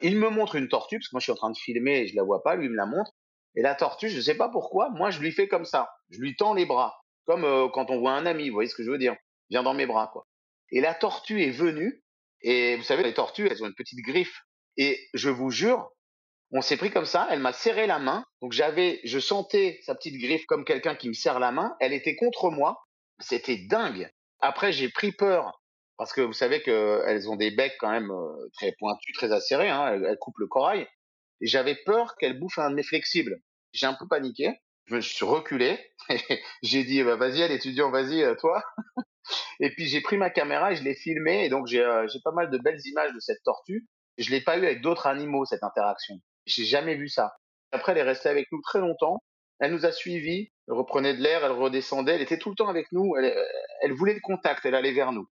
[0.02, 2.06] Il me montre une tortue, parce que moi, je suis en train de filmer et
[2.06, 3.12] je la vois pas, lui il me la montre.
[3.54, 5.88] Et la tortue, je sais pas pourquoi, moi, je lui fais comme ça.
[6.10, 8.74] Je lui tends les bras comme euh, quand on voit un ami, vous voyez ce
[8.74, 9.16] que je veux dire?
[9.48, 10.26] Viens dans mes bras, quoi.
[10.70, 12.02] Et la tortue est venue,
[12.42, 14.42] et vous savez, les tortues, elles ont une petite griffe.
[14.76, 15.92] Et je vous jure,
[16.50, 19.94] on s'est pris comme ça, elle m'a serré la main, donc j'avais, je sentais sa
[19.94, 22.84] petite griffe comme quelqu'un qui me serre la main, elle était contre moi,
[23.18, 24.10] c'était dingue.
[24.40, 25.61] Après, j'ai pris peur,
[26.02, 29.68] parce que vous savez qu'elles ont des becs quand même euh, très pointus, très acérés,
[29.68, 30.88] hein, elles, coupent le corail,
[31.40, 33.38] et j'avais peur qu'elle bouffe un de mes flexibles.
[33.72, 34.50] J'ai un peu paniqué,
[34.86, 35.78] je me suis reculé,
[36.64, 38.64] j'ai dit bah, vas-y l'étudiant vas-y euh, toi
[39.60, 42.32] et puis j'ai pris ma caméra et je l'ai filmé et donc j'ai euh, pas
[42.32, 43.86] mal de belles images de cette tortue
[44.18, 46.16] Je l'ai pas eu avec d'autres animaux, cette interaction.
[46.46, 47.36] J'ai jamais vu ça.
[47.70, 49.22] Après, elle est restée avec nous très longtemps.
[49.60, 52.68] Elle nous a suivis, elle reprenait de l'air, elle redescendait, elle était tout le temps
[52.68, 53.14] avec nous.
[53.16, 53.32] Elle,
[53.82, 55.28] elle voulait le contact, elle allait vers nous.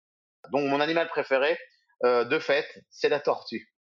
[0.52, 1.58] Donc, mon animal préféré,
[2.04, 3.72] euh, de fait, c'est la tortue.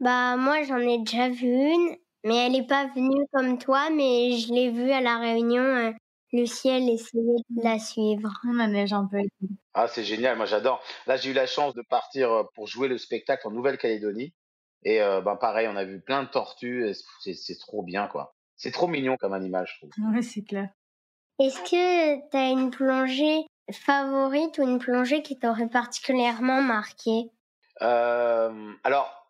[0.00, 4.32] Bah, moi, j'en ai déjà vu une, mais elle n'est pas venue comme toi, mais
[4.32, 5.62] je l'ai vue à la réunion.
[5.62, 5.92] Euh,
[6.32, 8.32] le ciel essayait de la suivre.
[8.56, 9.18] La neige un peu.
[9.74, 10.82] Ah, c'est génial, moi j'adore.
[11.06, 14.32] Là, j'ai eu la chance de partir euh, pour jouer le spectacle en Nouvelle-Calédonie.
[14.82, 16.94] Et euh, ben pareil, on a vu plein de tortues.
[17.20, 18.34] C'est trop bien, quoi.
[18.56, 19.90] C'est trop mignon comme animal, je trouve.
[20.14, 20.68] Oui, c'est clair.
[21.38, 27.30] Est-ce que tu as une plongée favorite ou une plongée qui t'aurait particulièrement marqué?
[27.82, 29.28] Euh, Alors,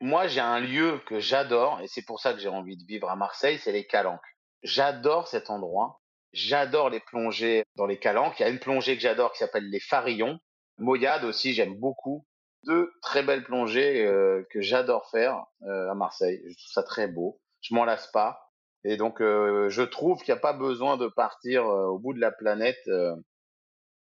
[0.00, 3.08] moi, j'ai un lieu que j'adore, et c'est pour ça que j'ai envie de vivre
[3.10, 4.36] à Marseille, c'est les Calanques.
[4.62, 6.00] J'adore cet endroit.
[6.32, 8.38] J'adore les plongées dans les Calanques.
[8.38, 10.38] Il y a une plongée que j'adore qui s'appelle les Farillons.
[10.78, 12.26] Moyade aussi, j'aime beaucoup.
[12.64, 16.42] Deux très belles plongées euh, que j'adore faire euh, à Marseille.
[16.46, 17.40] Je trouve ça très beau.
[17.62, 18.52] Je m'en lasse pas.
[18.84, 22.30] Et donc, je trouve qu'il n'y a pas besoin de partir au bout de la
[22.30, 22.88] planète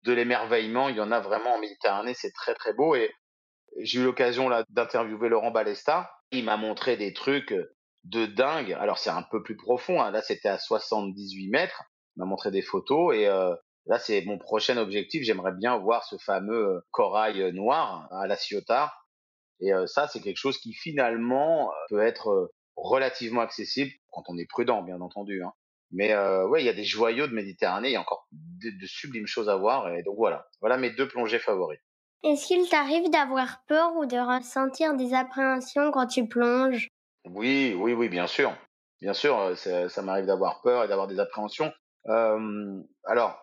[0.03, 0.89] de l'émerveillement.
[0.89, 2.13] Il y en a vraiment en Méditerranée.
[2.13, 2.95] C'est très, très beau.
[2.95, 3.11] Et
[3.79, 6.11] j'ai eu l'occasion d'interviewer Laurent Balesta.
[6.31, 7.53] Il m'a montré des trucs
[8.03, 8.73] de dingue.
[8.73, 10.01] Alors, c'est un peu plus profond.
[10.01, 10.11] Hein.
[10.11, 11.83] Là, c'était à 78 mètres.
[12.15, 13.27] Il m'a montré des photos et
[13.85, 15.23] Là, c'est mon prochain objectif.
[15.23, 18.93] J'aimerais bien voir ce fameux corail noir à la Ciotat.
[19.59, 24.83] Et ça, c'est quelque chose qui finalement peut être relativement accessible quand on est prudent,
[24.83, 25.43] bien entendu.
[25.43, 25.53] Hein.
[25.93, 28.69] Mais euh, ouais, il y a des joyaux de Méditerranée, il y a encore de,
[28.69, 29.93] de, sublimes choses à voir.
[29.93, 31.79] Et donc voilà, voilà mes deux plongées favoris.
[32.23, 36.87] Est-ce qu'il t'arrive d'avoir peur ou de ressentir des appréhensions quand tu plonges?
[37.25, 38.55] Oui, oui, oui, bien sûr.
[39.01, 41.71] Bien sûr, ça, ça m'arrive d'avoir peur et d'avoir des appréhensions.
[42.07, 43.37] Euh, alors,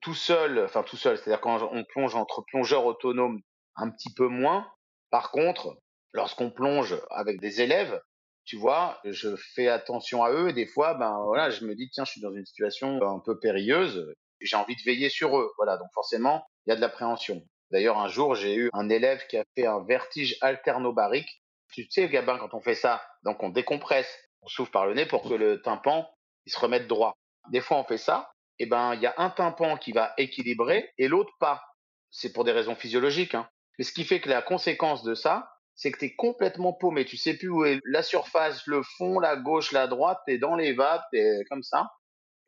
[0.00, 3.40] tout seul, enfin tout seul, c'est-à-dire quand on plonge entre plongeurs autonomes,
[3.76, 4.70] un petit peu moins.
[5.10, 5.78] Par contre,
[6.12, 8.00] lorsqu'on plonge avec des élèves,
[8.46, 11.90] tu vois, je fais attention à eux et des fois, ben voilà, je me dis
[11.90, 15.52] tiens, je suis dans une situation un peu périlleuse, j'ai envie de veiller sur eux,
[15.56, 17.42] voilà, donc forcément, il y a de l'appréhension.
[17.72, 21.42] D'ailleurs, un jour, j'ai eu un élève qui a fait un vertige alternobarique.
[21.72, 24.08] Tu sais, Gabin, quand on fait ça, donc on décompresse,
[24.42, 26.08] on souffle par le nez pour que le tympan
[26.46, 27.16] il se remette droit.
[27.50, 30.92] Des fois, on fait ça, eh ben, il y a un tympan qui va équilibrer
[30.96, 31.62] et l'autre pas.
[32.10, 33.34] C'est pour des raisons physiologiques.
[33.34, 33.48] Hein.
[33.78, 37.04] Mais ce qui fait que la conséquence de ça, c'est que tu es complètement paumé.
[37.04, 40.18] Tu sais plus où est la surface, le fond, la gauche, la droite.
[40.26, 41.90] Tu es dans les vagues, tu es comme ça.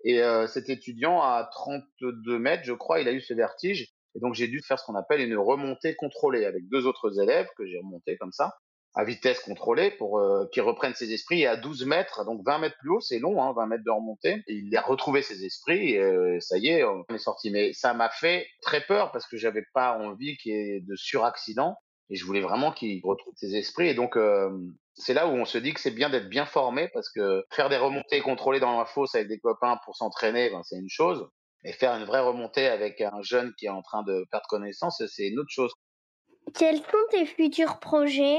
[0.04, 3.88] Et euh, cet étudiant, à 32 mètres, je crois, il a eu ce vertige.
[4.14, 7.48] Et donc, j'ai dû faire ce qu'on appelle une remontée contrôlée avec deux autres élèves
[7.56, 8.56] que j'ai remontés comme ça
[8.94, 11.42] à vitesse contrôlée pour euh, qu'il reprenne ses esprits.
[11.42, 13.90] Et à 12 mètres, donc 20 mètres plus haut, c'est long, hein, 20 mètres de
[13.90, 14.42] remontée.
[14.48, 17.50] il a retrouvé ses esprits et euh, ça y est, on est sorti.
[17.50, 20.96] Mais ça m'a fait très peur parce que j'avais pas envie qu'il y ait de
[20.96, 21.76] suraccident
[22.10, 23.88] et je voulais vraiment qu'il retrouve ses esprits.
[23.88, 24.50] Et donc, euh,
[24.94, 27.68] c'est là où on se dit que c'est bien d'être bien formé parce que faire
[27.68, 31.28] des remontées contrôlées dans la fosse avec des copains pour s'entraîner, ben, c'est une chose.
[31.64, 35.02] Mais faire une vraie remontée avec un jeune qui est en train de perdre connaissance,
[35.06, 35.72] c'est une autre chose.
[36.54, 38.38] Quels sont tes futurs projets?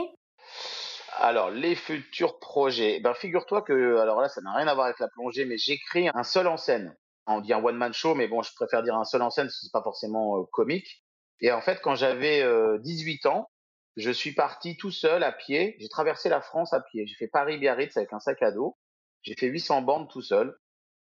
[1.18, 3.00] Alors, les futurs projets.
[3.02, 6.10] Ben, figure-toi que, alors là, ça n'a rien à voir avec la plongée, mais j'écris
[6.14, 6.96] un seul en scène.
[7.28, 9.54] On dit un one-man show, mais bon, je préfère dire un seul en scène que
[9.54, 11.04] c'est pas forcément euh, comique.
[11.42, 12.44] Et en fait, quand j'avais
[12.80, 13.50] 18 euh, ans,
[14.00, 15.76] je suis parti tout seul à pied.
[15.80, 17.06] J'ai traversé la France à pied.
[17.08, 18.78] J'ai fait Paris-Biarritz avec un sac à dos.
[19.24, 20.58] J'ai fait 800 bandes tout seul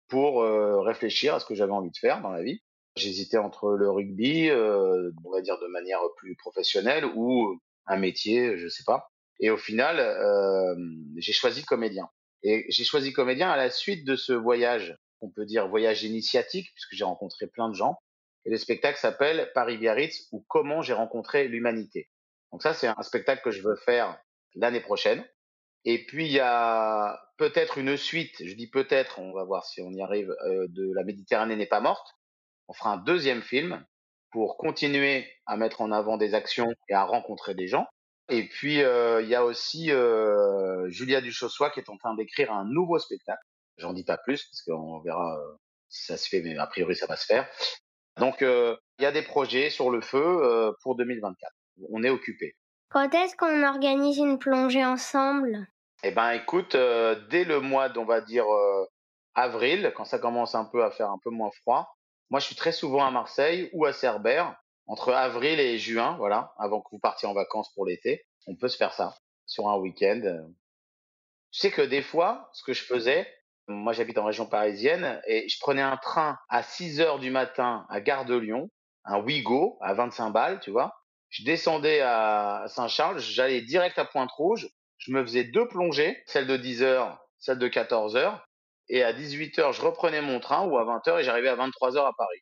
[0.08, 2.60] pour euh, réfléchir à ce que j'avais envie de faire dans la vie.
[2.96, 8.68] J'hésitais entre le rugby, on va dire de manière plus professionnelle, ou un métier, je
[8.68, 9.10] sais pas.
[9.40, 10.74] Et au final, euh,
[11.16, 12.08] j'ai choisi comédien.
[12.42, 16.68] Et j'ai choisi comédien à la suite de ce voyage, on peut dire voyage initiatique,
[16.74, 17.98] puisque j'ai rencontré plein de gens.
[18.44, 22.08] Et le spectacle s'appelle Paris-Biarritz ou Comment j'ai rencontré l'humanité.
[22.52, 24.18] Donc ça, c'est un spectacle que je veux faire
[24.54, 25.24] l'année prochaine.
[25.84, 29.80] Et puis il y a peut-être une suite, je dis peut-être, on va voir si
[29.80, 32.14] on y arrive, euh, de La Méditerranée n'est pas morte.
[32.68, 33.84] On fera un deuxième film
[34.30, 37.86] pour continuer à mettre en avant des actions et à rencontrer des gens.
[38.28, 42.52] Et puis, euh, il y a aussi euh, Julia Duchossois qui est en train d'écrire
[42.52, 43.42] un nouveau spectacle.
[43.78, 45.40] J'en dis pas plus parce qu'on verra
[45.88, 47.48] si ça se fait, mais a priori, ça va se faire.
[48.18, 51.50] Donc, il y a des projets sur le feu pour 2024.
[51.90, 52.56] On est occupé.
[52.90, 55.66] Quand est-ce qu'on organise une plongée ensemble?
[56.02, 56.76] Eh ben, écoute,
[57.30, 58.46] dès le mois, on va dire
[59.34, 61.96] avril, quand ça commence un peu à faire un peu moins froid.
[62.30, 64.56] Moi, je suis très souvent à Marseille ou à Cerbère
[64.86, 68.26] entre avril et juin, voilà, avant que vous partiez en vacances pour l'été.
[68.46, 70.20] On peut se faire ça sur un week-end.
[71.50, 73.26] Tu sais que des fois, ce que je faisais,
[73.66, 77.86] moi j'habite en région parisienne et je prenais un train à 6 heures du matin
[77.90, 78.70] à Gare de Lyon,
[79.04, 80.94] un Ouigo à 25 balles, tu vois.
[81.30, 84.68] Je descendais à Saint-Charles, j'allais direct à Pointe-Rouge
[84.98, 88.46] je me faisais deux plongées, celle de 10 heures, celle de 14 heures.
[88.88, 91.54] Et à 18 heures, je reprenais mon train ou à 20 heures et j'arrivais à
[91.54, 92.40] 23 heures à Paris.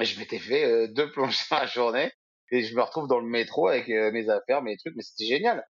[0.00, 2.10] Et je m'étais fait euh, deux plongées dans la journée
[2.50, 5.26] et je me retrouve dans le métro avec euh, mes affaires, mes trucs, mais c'était
[5.26, 5.64] génial.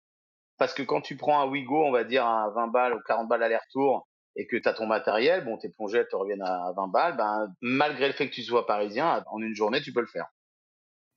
[0.58, 3.28] Parce que quand tu prends un Wigo, on va dire à 20 balles ou 40
[3.28, 4.08] balles aller-retour,
[4.38, 8.08] et que tu ton matériel, bon, tes plongées te reviennent à 20 balles, ben, malgré
[8.08, 10.28] le fait que tu sois parisien, en une journée, tu peux le faire.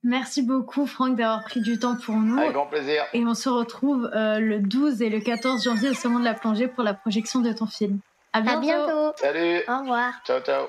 [0.03, 2.37] Merci beaucoup, Franck, d'avoir pris du temps pour nous.
[2.37, 3.03] Avec grand plaisir.
[3.13, 6.33] Et on se retrouve euh, le 12 et le 14 janvier au Salon de la
[6.33, 7.99] Plongée pour la projection de ton film.
[8.31, 8.57] À bientôt.
[8.57, 9.13] À bientôt.
[9.17, 9.61] Salut.
[9.67, 10.13] Au revoir.
[10.25, 10.67] Ciao, ciao.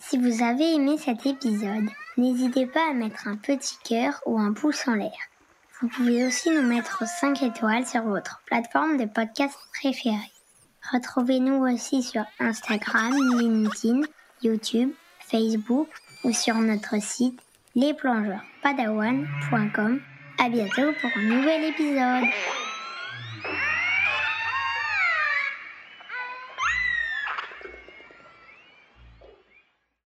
[0.00, 4.52] Si vous avez aimé cet épisode, n'hésitez pas à mettre un petit cœur ou un
[4.52, 5.12] pouce en l'air.
[5.80, 10.32] Vous pouvez aussi nous mettre 5 étoiles sur votre plateforme de podcast préférée.
[10.92, 14.00] Retrouvez-nous aussi sur Instagram, LinkedIn,
[14.42, 15.88] YouTube, Facebook
[16.24, 17.40] ou sur notre site
[17.74, 20.00] lesplongeurspadawan.com.
[20.38, 22.24] À bientôt pour un nouvel épisode.